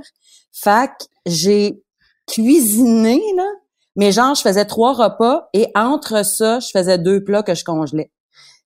Que 0.65 1.05
j'ai 1.27 1.83
cuisiné, 2.27 3.21
là, 3.37 3.49
mais 3.97 4.13
genre, 4.13 4.35
je 4.35 4.43
faisais 4.43 4.65
trois 4.65 4.93
repas 4.93 5.49
et 5.53 5.69
entre 5.75 6.25
ça, 6.25 6.61
je 6.61 6.69
faisais 6.73 6.99
deux 6.99 7.23
plats 7.23 7.43
que 7.43 7.55
je 7.55 7.65
congelais. 7.65 8.11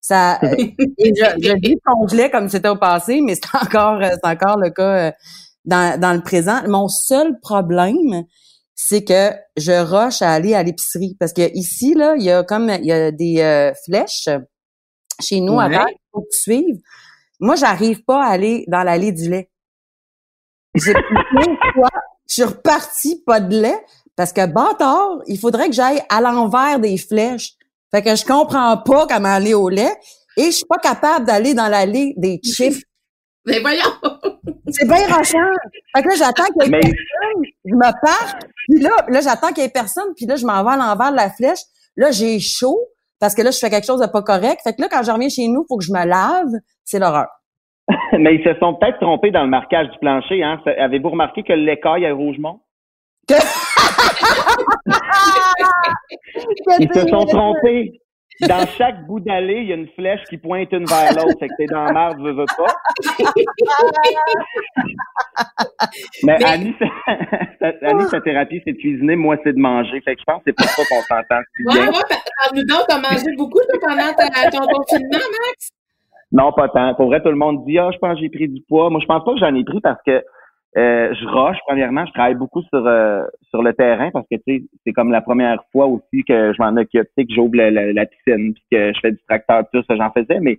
Ça, 0.01 0.39
je, 0.43 0.55
je 0.99 1.59
dis 1.59 1.77
congelais 1.85 2.31
comme 2.31 2.49
c'était 2.49 2.69
au 2.69 2.77
passé, 2.77 3.21
mais 3.21 3.35
c'est 3.35 3.55
encore, 3.55 4.01
c'est 4.03 4.29
encore 4.29 4.59
le 4.59 4.71
cas 4.71 5.13
dans, 5.65 6.01
dans 6.01 6.13
le 6.13 6.23
présent. 6.23 6.63
Mon 6.69 6.89
seul 6.89 7.39
problème, 7.41 8.25
c'est 8.77 9.05
que 9.05 9.33
je 9.57 9.73
rush 9.73 10.23
à 10.23 10.33
aller 10.33 10.55
à 10.55 10.63
l'épicerie 10.63 11.17
parce 11.19 11.33
que 11.33 11.51
ici 11.55 11.95
là, 11.95 12.15
il 12.17 12.25
y 12.25 12.31
a 12.31 12.45
comme 12.45 12.69
il 12.69 12.87
y 12.87 12.93
a 12.93 13.11
des 13.11 13.41
euh, 13.41 13.73
flèches 13.85 14.29
chez 15.21 15.41
nous 15.41 15.59
à 15.59 15.69
faut 16.13 16.21
que 16.21 16.27
tu 16.33 16.41
suives. 16.41 16.81
Moi, 17.41 17.57
j'arrive 17.57 18.03
pas 18.05 18.25
à 18.25 18.29
aller 18.29 18.65
dans 18.69 18.83
l'allée 18.83 19.13
du 19.13 19.29
lait. 19.29 19.51
J'ai 20.75 20.93
fois, 21.75 21.91
je 22.29 22.35
suis 22.35 22.45
repartie 22.45 23.23
pas 23.25 23.41
de 23.41 23.61
lait 23.61 23.85
parce 24.17 24.33
que 24.33 24.47
bâtard, 24.47 25.19
il 25.27 25.39
faudrait 25.39 25.69
que 25.69 25.75
j'aille 25.75 26.03
à 26.09 26.21
l'envers 26.21 26.81
des 26.81 26.97
flèches. 26.97 27.53
Fait 27.91 28.03
que 28.03 28.17
je 28.17 28.25
comprends 28.25 28.77
pas 28.79 29.07
comment 29.07 29.29
aller 29.29 29.55
au 29.55 29.69
lait 29.69 29.95
et 30.37 30.47
je 30.47 30.51
suis 30.51 30.67
pas 30.67 30.79
capable 30.79 31.27
d'aller 31.27 31.55
dans 31.55 31.69
l'allée 31.69 32.15
des 32.17 32.41
chiffres. 32.45 32.83
Mais 33.47 33.61
voyons! 33.61 33.83
C'est 34.71 34.89
bien 34.89 35.07
rochant. 35.07 35.39
Fait 35.95 36.03
que 36.03 36.09
là, 36.09 36.15
j'attends 36.17 36.45
qu'il 36.47 36.63
y 36.63 36.67
ait 36.67 36.81
personne. 36.81 37.43
Je 37.65 37.75
me 37.75 38.05
pars. 38.05 38.39
Puis 38.69 38.81
là, 38.81 38.91
là 39.09 39.21
j'attends 39.21 39.49
qu'il 39.49 39.63
y 39.63 39.67
ait 39.67 39.71
personne. 39.71 40.13
Puis 40.17 40.27
là, 40.27 40.35
je 40.35 40.45
m'en 40.45 40.65
vais 40.65 40.73
à 40.73 40.77
l'envers 40.77 41.13
de 41.13 41.17
la 41.17 41.31
flèche. 41.31 41.61
Là, 41.97 42.11
j'ai 42.11 42.41
chaud 42.41 42.81
parce 43.21 43.35
que 43.35 43.43
là, 43.43 43.51
je 43.51 43.59
fais 43.59 43.71
quelque 43.71 43.87
chose 43.87 44.01
de 44.01 44.07
pas 44.07 44.23
correct. 44.23 44.61
Fait 44.65 44.75
que 44.75 44.83
là, 44.83 44.89
quand 44.91 45.03
je 45.03 45.13
reviens 45.13 45.29
chez 45.29 45.47
nous, 45.47 45.65
faut 45.69 45.77
que 45.77 45.85
je 45.85 45.93
me 45.93 46.05
lave. 46.05 46.51
C'est 46.85 46.99
l'horreur. 46.99 47.29
Mais 48.19 48.37
ils 48.37 48.45
se 48.45 48.55
sont 48.59 48.75
peut-être 48.75 49.01
trompés 49.01 49.31
dans 49.31 49.43
le 49.43 49.49
marquage 49.49 49.91
du 49.91 49.99
plancher. 49.99 50.43
Hein? 50.43 50.61
Avez-vous 50.79 51.11
remarqué 51.11 51.43
que 51.43 51.53
l'écaille 51.53 52.05
est 52.05 52.13
Rougemont? 52.13 52.61
ils 56.79 56.93
se 56.93 57.09
sont 57.09 57.27
trompés 57.27 58.01
dans 58.43 58.67
chaque 58.77 59.07
bout 59.07 59.21
d'allée, 59.21 59.61
il 59.63 59.69
y 59.69 59.73
a 59.73 59.77
une 59.77 59.89
flèche 59.89 60.21
qui 60.29 60.37
pointe 60.37 60.71
une 60.73 60.85
vers 60.85 61.15
l'autre. 61.15 61.39
Fait 61.41 61.49
que 61.49 61.55
t'es 61.57 61.65
dans 61.67 61.85
la 61.85 61.93
merde, 61.93 62.21
veux, 62.21 62.33
veux 62.33 62.45
pas. 62.57 62.67
Mais, 66.23 66.45
Annie, 66.45 66.77
sa, 68.11 68.21
thérapie, 68.21 68.61
c'est 68.65 68.73
de 68.73 68.79
cuisiner. 68.79 69.17
Moi, 69.17 69.37
c'est 69.43 69.55
de 69.55 69.59
manger. 69.59 70.03
Fait 70.03 70.15
que 70.15 70.21
je 70.21 70.25
pense 70.25 70.45
que 70.45 70.51
c'est 70.51 70.53
pour 70.53 70.67
ça 70.67 70.85
qu'on 70.85 71.01
s'entend 71.03 71.41
si 71.57 71.65
bien. 71.65 71.87
Ouais, 71.87 71.97
ouais, 71.97 72.03
nous 72.55 72.63
t'as 72.87 72.99
mangé 72.99 73.35
beaucoup 73.37 73.63
pendant 73.81 74.13
ton 74.13 74.29
confinement, 74.67 75.19
Max? 75.19 75.73
Non, 76.37 76.53
pas 76.53 76.69
tant. 76.69 76.95
Pour 76.95 77.07
vrai, 77.07 77.23
tout 77.23 77.31
le 77.31 77.37
monde 77.37 77.65
dit, 77.65 77.79
ah, 77.79 77.89
je 77.93 77.99
pense 77.99 78.15
que 78.15 78.21
j'ai 78.21 78.29
pris 78.29 78.47
du 78.47 78.61
poids. 78.69 78.91
Moi, 78.91 79.01
je 79.01 79.07
pense 79.07 79.25
pas 79.25 79.33
que 79.33 79.39
j'en 79.39 79.55
ai 79.55 79.65
pris 79.65 79.81
parce 79.81 80.01
que 80.07 80.23
euh, 80.77 81.15
je 81.15 81.27
roche, 81.29 81.57
premièrement, 81.67 82.05
je 82.05 82.13
travaille 82.13 82.35
beaucoup 82.35 82.61
sur 82.61 82.87
euh, 82.87 83.25
sur 83.49 83.63
le 83.63 83.73
terrain 83.73 84.11
parce 84.11 84.27
que 84.31 84.37
tu 84.37 84.43
sais, 84.47 84.63
c'est 84.85 84.93
comme 84.93 85.11
la 85.11 85.23
première 85.23 85.59
fois 85.73 85.87
aussi 85.87 86.23
que 86.29 86.53
je 86.53 86.63
m'en 86.63 86.77
occupe, 86.77 87.05
tu 87.05 87.13
sais, 87.17 87.25
que 87.25 87.35
j'ouvre 87.35 87.57
la, 87.57 88.05
piscine 88.05 88.53
puis 88.53 88.63
que 88.71 88.93
je 88.93 89.01
fais 89.01 89.13
du 89.13 89.21
tracteur, 89.27 89.65
tout 89.73 89.83
ça, 89.89 89.97
j'en 89.97 90.11
faisais, 90.11 90.39
mais 90.41 90.59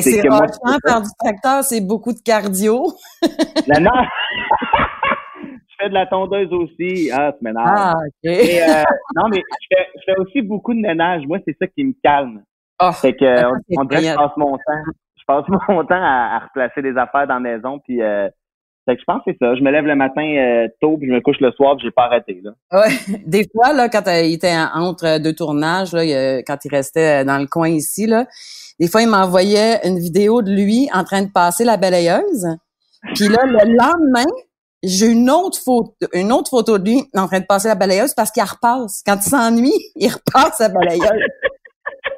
c'est 0.00 0.22
que 0.22 0.28
moi, 0.28 0.46
faire 0.86 1.02
du 1.02 1.10
tracteur, 1.18 1.62
c'est 1.62 1.86
beaucoup 1.86 2.14
de 2.14 2.20
cardio. 2.20 2.86
non, 3.68 3.80
non. 3.80 3.90
je 5.42 5.74
fais 5.78 5.88
de 5.90 5.94
la 5.94 6.06
tondeuse 6.06 6.52
aussi. 6.54 7.10
Ah, 7.12 7.32
tu 7.32 7.44
m'énerves. 7.44 7.66
Ah, 7.68 7.92
OK. 8.06 8.24
Et, 8.24 8.62
euh, 8.62 8.82
non, 9.14 9.28
mais 9.30 9.42
je 9.60 9.76
fais, 9.76 9.86
je 9.96 10.00
fais 10.06 10.18
aussi 10.18 10.40
beaucoup 10.40 10.72
de 10.72 10.80
ménage. 10.80 11.26
Moi, 11.26 11.38
c'est 11.46 11.56
ça 11.60 11.66
qui 11.66 11.84
me 11.84 11.92
calme. 12.02 12.42
Oh, 12.80 12.92
Fait 12.92 13.12
que, 13.12 13.44
on, 13.44 13.54
c'est 13.68 13.78
on 13.78 13.84
dirait 13.84 14.02
que 14.02 14.08
je 14.08 14.14
passe 14.14 14.36
mon 14.36 14.56
temps. 14.56 14.92
Je 15.28 15.34
passe 15.34 15.44
mon 15.68 15.84
temps 15.84 15.94
à, 16.02 16.36
à 16.36 16.38
replacer 16.40 16.82
des 16.82 16.96
affaires 16.96 17.26
dans 17.26 17.34
la 17.34 17.40
maison. 17.40 17.78
Puis, 17.84 18.02
euh, 18.02 18.28
fait 18.88 18.94
que 18.94 19.00
je 19.00 19.04
pense 19.06 19.18
que 19.24 19.32
c'est 19.32 19.38
ça. 19.38 19.54
Je 19.54 19.62
me 19.62 19.70
lève 19.70 19.84
le 19.84 19.94
matin 19.96 20.22
euh, 20.22 20.68
tôt, 20.80 20.96
puis 20.96 21.08
je 21.08 21.12
me 21.12 21.20
couche 21.20 21.40
le 21.40 21.52
soir, 21.52 21.76
puis 21.76 21.86
j'ai 21.86 21.90
pas 21.90 22.04
arrêté. 22.04 22.40
Là. 22.42 22.52
Ouais. 22.72 23.18
Des 23.26 23.46
fois, 23.54 23.72
là, 23.74 23.88
quand 23.88 24.06
euh, 24.08 24.22
il 24.22 24.34
était 24.34 24.54
en- 24.56 24.82
entre 24.82 25.18
deux 25.20 25.34
tournages, 25.34 25.92
là, 25.92 26.04
il, 26.04 26.12
euh, 26.14 26.42
quand 26.46 26.56
il 26.64 26.70
restait 26.70 27.20
euh, 27.20 27.24
dans 27.24 27.38
le 27.38 27.46
coin 27.46 27.68
ici, 27.68 28.06
là, 28.06 28.24
des 28.80 28.88
fois, 28.88 29.02
il 29.02 29.08
m'envoyait 29.08 29.86
une 29.86 29.98
vidéo 29.98 30.40
de 30.40 30.52
lui 30.52 30.88
en 30.94 31.04
train 31.04 31.22
de 31.22 31.30
passer 31.30 31.64
la 31.64 31.76
balayeuse. 31.76 32.46
Puis 33.14 33.28
là, 33.28 33.44
le 33.44 33.58
lendemain, 33.76 34.30
j'ai 34.82 35.06
une 35.06 35.28
autre 35.28 35.58
photo, 35.62 35.92
une 36.14 36.32
autre 36.32 36.50
photo 36.50 36.78
de 36.78 36.88
lui 36.88 37.02
en 37.14 37.26
train 37.26 37.40
de 37.40 37.46
passer 37.46 37.68
la 37.68 37.74
balayeuse 37.74 38.14
parce 38.14 38.30
qu'il 38.30 38.42
repasse. 38.44 39.02
Quand 39.04 39.16
il 39.16 39.28
s'ennuie, 39.28 39.72
il 39.96 40.08
repasse 40.08 40.60
la 40.60 40.68
balayeuse. 40.68 41.26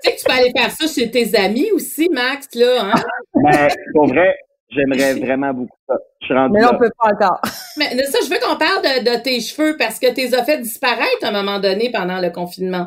Tu 0.02 0.10
sais 0.10 0.16
que 0.16 0.20
tu 0.20 0.24
peux 0.26 0.32
aller 0.32 0.52
faire 0.56 0.70
ça 0.70 0.86
chez 0.86 1.10
tes 1.10 1.36
amis 1.36 1.70
aussi, 1.72 2.08
Max, 2.10 2.48
là, 2.54 2.92
hein? 2.94 3.02
Mais 3.34 3.68
pour 3.94 4.06
vrai, 4.06 4.36
j'aimerais 4.70 5.14
vraiment 5.20 5.52
beaucoup 5.52 5.76
ça. 5.88 5.96
Je 6.20 6.26
suis 6.26 6.34
rendu 6.34 6.52
Mais 6.54 6.60
là, 6.60 6.70
on 6.74 6.78
peut 6.78 6.90
pas 6.98 7.08
encore. 7.08 7.40
Mais 7.76 7.84
ça, 8.04 8.18
je 8.24 8.30
veux 8.30 8.40
qu'on 8.40 8.56
parle 8.56 8.82
de, 8.82 9.10
de 9.16 9.22
tes 9.22 9.40
cheveux 9.40 9.76
parce 9.78 9.98
que 9.98 10.08
tu 10.14 10.20
les 10.22 10.34
as 10.34 10.44
fait 10.44 10.58
disparaître 10.58 11.24
à 11.24 11.28
un 11.28 11.32
moment 11.32 11.58
donné 11.58 11.90
pendant 11.92 12.20
le 12.20 12.30
confinement. 12.30 12.86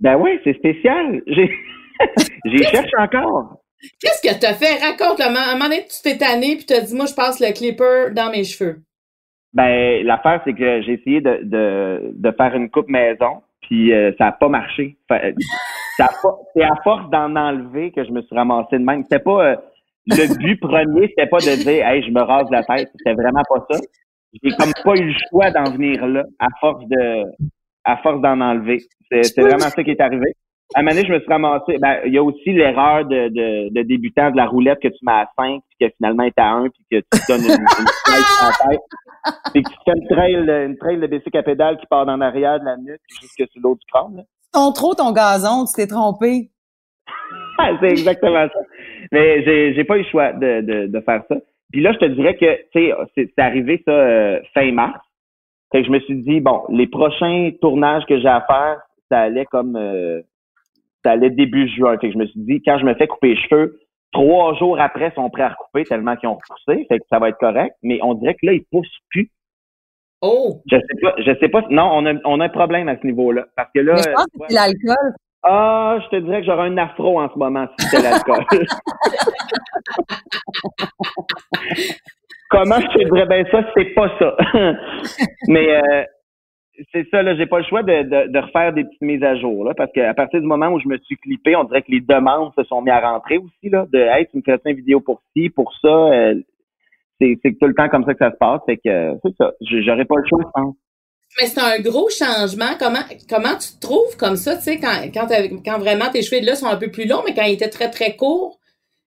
Ben 0.00 0.16
oui, 0.16 0.38
c'est 0.44 0.54
spécial. 0.54 1.22
J'ai, 1.26 1.50
j'y 2.46 2.64
cherche 2.64 2.90
encore. 2.98 3.58
Qu'est-ce 4.00 4.22
que 4.22 4.38
t'as 4.40 4.54
fait? 4.54 4.78
Raconte-le. 4.80 5.24
À 5.24 5.50
un 5.50 5.52
moment 5.54 5.64
donné, 5.68 5.84
tu 5.86 6.02
t'es 6.02 6.16
tanné 6.16 6.56
puis 6.56 6.66
t'as 6.66 6.80
dit, 6.80 6.94
moi, 6.94 7.06
je 7.06 7.14
passe 7.14 7.40
le 7.40 7.52
clipper 7.52 8.10
dans 8.12 8.30
mes 8.30 8.44
cheveux. 8.44 8.80
Ben, 9.52 10.04
l'affaire, 10.06 10.40
c'est 10.44 10.54
que 10.54 10.82
j'ai 10.82 10.94
essayé 10.94 11.20
de, 11.20 11.40
de, 11.42 12.12
de 12.14 12.30
faire 12.32 12.54
une 12.54 12.70
coupe 12.70 12.88
maison, 12.88 13.42
puis 13.60 13.92
euh, 13.92 14.12
ça 14.16 14.28
a 14.28 14.32
pas 14.32 14.48
marché. 14.48 14.96
Fait- 15.08 15.34
c'est 16.54 16.62
à 16.62 16.74
force 16.82 17.08
d'en 17.10 17.34
enlever 17.36 17.92
que 17.92 18.04
je 18.04 18.10
me 18.10 18.22
suis 18.22 18.34
ramassé 18.34 18.78
de 18.78 18.84
même. 18.84 19.02
C'était 19.02 19.22
pas 19.22 19.44
euh, 19.44 19.56
le 20.06 20.38
but 20.38 20.60
premier, 20.60 21.08
c'était 21.08 21.28
pas 21.28 21.38
de 21.38 21.62
dire 21.62 21.86
hey, 21.86 22.02
je 22.02 22.10
me 22.10 22.22
rase 22.22 22.50
la 22.50 22.62
tête. 22.62 22.88
C'était 22.96 23.14
vraiment 23.14 23.42
pas 23.48 23.66
ça. 23.70 23.80
J'ai 24.42 24.50
comme 24.56 24.72
pas 24.84 24.94
eu 24.94 25.08
le 25.08 25.14
choix 25.28 25.50
d'en 25.50 25.70
venir 25.72 26.06
là, 26.06 26.24
à 26.38 26.48
force 26.60 26.84
de 26.86 27.24
à 27.84 27.96
force 27.98 28.20
d'en 28.20 28.40
enlever. 28.40 28.78
C'est, 29.10 29.40
vraiment 29.40 29.68
ça 29.68 29.82
qui 29.82 29.90
est 29.90 30.00
arrivé. 30.00 30.32
À 30.74 30.80
un 30.80 30.82
moment 30.82 30.94
donné, 30.94 31.06
je 31.06 31.12
me 31.12 31.18
suis 31.18 31.28
ramassé. 31.28 31.78
Ben, 31.78 31.98
il 32.06 32.14
y 32.14 32.18
a 32.18 32.22
aussi 32.22 32.52
l'erreur 32.52 33.04
de, 33.04 33.28
de, 33.68 33.82
débutant 33.82 34.30
de 34.30 34.36
la 34.36 34.46
roulette 34.46 34.78
que 34.80 34.88
tu 34.88 34.98
mets 35.02 35.12
à 35.12 35.28
5, 35.36 35.60
puis 35.68 35.88
que 35.88 35.94
finalement 35.96 36.22
est 36.22 36.38
à 36.38 36.52
1, 36.52 36.68
puis 36.70 36.84
que 36.90 36.96
tu 36.96 37.20
donnes 37.28 37.42
une, 37.42 37.50
une 37.50 37.86
la 38.08 38.70
tête. 38.70 38.80
Puis 39.52 39.62
que 39.62 39.68
tu 39.68 39.76
fais 39.84 39.92
une 39.98 40.08
trail, 40.08 40.66
une 40.66 40.78
trail 40.78 40.98
de 40.98 41.06
bicycle 41.06 41.36
à 41.36 41.42
pédale 41.42 41.76
qui 41.78 41.86
part 41.86 42.06
dans 42.06 42.16
l'arrière 42.16 42.58
de 42.58 42.64
la 42.64 42.76
nuque 42.76 43.00
jusque 43.20 43.50
sur 43.50 43.60
l'autre 43.62 43.80
du 43.80 43.86
crâne. 43.92 44.24
Ton 44.52 44.72
trop 44.72 44.94
ton 44.94 45.12
gazon, 45.12 45.64
tu 45.64 45.74
t'es 45.74 45.86
trompé. 45.86 46.50
Ah, 47.58 47.76
c'est 47.80 47.90
exactement 47.90 48.48
ça. 48.48 48.60
Mais 49.12 49.44
j'ai, 49.44 49.84
pas 49.84 49.96
eu 49.96 50.02
le 50.02 50.08
choix 50.08 50.32
de, 50.32 50.62
de, 50.62 50.86
de 50.86 51.00
faire 51.00 51.22
ça. 51.28 51.36
Puis 51.70 51.80
là, 51.80 51.92
je 51.92 51.98
te 51.98 52.04
dirais 52.06 52.34
que, 52.34 52.56
tu 52.72 52.88
sais, 52.88 52.94
c'est, 53.14 53.30
c'est 53.34 53.42
arrivé 53.42 53.82
ça 53.84 53.92
euh, 53.92 54.40
fin 54.54 54.72
mars. 54.72 54.98
Fait 55.72 55.80
que 55.80 55.86
je 55.86 55.92
me 55.92 56.00
suis 56.00 56.16
dit, 56.22 56.40
bon, 56.40 56.62
les 56.68 56.86
prochains 56.86 57.50
tournages 57.60 58.04
que 58.06 58.20
j'ai 58.20 58.28
à 58.28 58.42
faire, 58.42 58.78
ça 59.10 59.20
allait 59.20 59.46
comme, 59.46 59.76
euh, 59.76 60.20
ça 61.04 61.12
allait 61.12 61.30
début 61.30 61.66
juin. 61.68 61.96
Fait 61.98 62.08
que 62.08 62.12
je 62.12 62.18
me 62.18 62.26
suis 62.26 62.40
dit, 62.40 62.62
quand 62.62 62.78
je 62.78 62.84
me 62.84 62.94
fais 62.94 63.06
couper 63.06 63.34
les 63.34 63.40
cheveux, 63.42 63.80
trois 64.12 64.54
jours 64.56 64.78
après, 64.78 65.08
ils 65.08 65.14
sont 65.14 65.30
prêts 65.30 65.44
à 65.44 65.48
recouper 65.48 65.84
tellement 65.84 66.14
qu'ils 66.16 66.28
ont 66.28 66.36
repoussé. 66.36 66.86
Fait 66.88 66.98
que 66.98 67.04
ça 67.10 67.18
va 67.18 67.30
être 67.30 67.38
correct. 67.38 67.74
Mais 67.82 67.98
on 68.02 68.14
dirait 68.14 68.34
que 68.34 68.46
là, 68.46 68.52
ils 68.52 68.64
poussent 68.70 69.00
plus. 69.08 69.30
Oh! 70.22 70.60
Je 70.70 70.76
sais 70.76 71.00
pas, 71.02 71.14
je 71.18 71.32
sais 71.40 71.48
pas. 71.48 71.62
Non, 71.70 71.90
on 71.92 72.06
a, 72.06 72.14
on 72.24 72.40
a 72.40 72.44
un 72.44 72.48
problème 72.48 72.88
à 72.88 72.96
ce 73.00 73.04
niveau-là. 73.06 73.46
Parce 73.56 73.70
que 73.74 73.80
là, 73.80 73.94
Mais 73.96 74.02
je 74.02 74.10
pense 74.10 74.24
que 74.26 74.38
c'est 74.48 74.54
l'alcool. 74.54 75.12
ah, 75.42 75.98
je 76.02 76.08
te 76.08 76.16
dirais 76.22 76.40
que 76.40 76.46
j'aurais 76.46 76.68
un 76.68 76.78
afro 76.78 77.20
en 77.20 77.28
ce 77.32 77.38
moment 77.38 77.66
si 77.78 77.86
c'était 77.88 78.02
l'alcool. 78.02 78.44
Comment 82.50 82.80
je 82.80 82.86
te 82.86 83.04
dirais? 83.12 83.26
Bien 83.26 83.44
ça, 83.50 83.64
c'est 83.76 83.94
pas 83.94 84.10
ça. 84.18 84.36
Mais 85.48 85.74
euh, 85.74 86.04
c'est 86.92 87.08
ça, 87.10 87.22
là, 87.22 87.34
j'ai 87.36 87.46
pas 87.46 87.58
le 87.58 87.64
choix 87.64 87.82
de, 87.82 88.02
de, 88.02 88.28
de 88.30 88.38
refaire 88.38 88.72
des 88.72 88.84
petites 88.84 89.00
mises 89.00 89.22
à 89.22 89.36
jour, 89.36 89.64
là, 89.64 89.72
parce 89.74 89.90
qu'à 89.92 90.12
partir 90.14 90.40
du 90.40 90.46
moment 90.46 90.68
où 90.68 90.78
je 90.80 90.88
me 90.88 90.98
suis 90.98 91.16
clippé, 91.16 91.56
on 91.56 91.64
dirait 91.64 91.82
que 91.82 91.90
les 91.90 92.00
demandes 92.00 92.52
se 92.56 92.64
sont 92.64 92.82
mis 92.82 92.90
à 92.90 93.00
rentrer 93.00 93.38
aussi, 93.38 93.70
là, 93.70 93.86
de 93.92 93.98
Hey, 93.98 94.26
tu 94.30 94.36
me 94.36 94.42
fais 94.42 94.58
une 94.66 94.76
vidéo 94.76 95.00
pour 95.00 95.22
ci, 95.34 95.48
pour 95.50 95.72
ça. 95.80 95.88
euh, 95.88 96.34
c'est, 97.42 97.58
tout 97.58 97.66
le 97.66 97.74
temps 97.74 97.88
comme 97.88 98.04
ça 98.04 98.12
que 98.12 98.18
ça 98.18 98.30
se 98.30 98.36
passe. 98.36 98.60
Fait 98.66 98.76
que 98.76 98.88
euh, 98.88 99.14
c'est 99.24 99.34
ça. 99.36 99.52
J'aurais 99.60 100.04
pas 100.04 100.16
le 100.16 100.28
choix, 100.28 100.40
je 100.42 100.60
pense. 100.60 100.74
Mais 101.40 101.46
c'est 101.46 101.60
un 101.60 101.80
gros 101.80 102.10
changement. 102.10 102.76
Comment 102.78 103.02
comment 103.28 103.56
tu 103.56 103.74
te 103.74 103.80
trouves 103.80 104.16
comme 104.18 104.36
ça, 104.36 104.56
tu 104.56 104.62
sais, 104.62 104.78
quand, 104.78 105.08
quand, 105.64 105.78
vraiment 105.78 106.10
tes 106.10 106.22
cheveux 106.22 106.42
de 106.42 106.46
là 106.46 106.54
sont 106.54 106.66
un 106.66 106.76
peu 106.76 106.90
plus 106.90 107.06
longs, 107.06 107.22
mais 107.26 107.34
quand 107.34 107.44
ils 107.44 107.54
étaient 107.54 107.70
très, 107.70 107.90
très 107.90 108.16
courts, 108.16 108.58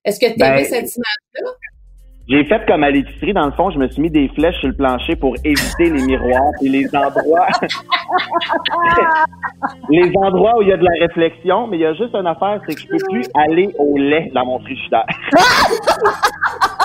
est-ce 0.03 0.19
que 0.19 0.25
tu 0.25 0.41
aimais 0.41 0.63
Ben, 0.63 0.65
cette 0.65 0.95
image-là? 0.95 1.51
J'ai 2.27 2.43
fait 2.45 2.65
comme 2.65 2.83
à 2.83 2.89
l'épicerie, 2.89 3.33
dans 3.33 3.45
le 3.45 3.51
fond, 3.51 3.69
je 3.69 3.77
me 3.77 3.87
suis 3.87 4.01
mis 4.01 4.09
des 4.09 4.27
flèches 4.29 4.55
sur 4.55 4.69
le 4.69 4.75
plancher 4.75 5.15
pour 5.15 5.35
éviter 5.43 5.91
les 5.91 6.03
miroirs 6.03 6.53
et 6.63 6.69
les 6.69 6.87
endroits. 6.87 7.47
les 9.91 10.11
endroits 10.15 10.57
où 10.57 10.63
il 10.63 10.69
y 10.69 10.73
a 10.73 10.77
de 10.77 10.83
la 10.83 11.05
réflexion, 11.05 11.67
mais 11.67 11.77
il 11.77 11.81
y 11.81 11.85
a 11.85 11.93
juste 11.93 12.15
une 12.15 12.25
affaire, 12.25 12.59
c'est 12.67 12.73
que 12.73 12.81
je 12.81 12.87
peux 12.87 12.97
plus 13.11 13.27
aller 13.35 13.69
au 13.77 13.95
lait 13.97 14.31
dans 14.33 14.43
mon 14.43 14.59
frigidaire. 14.59 15.05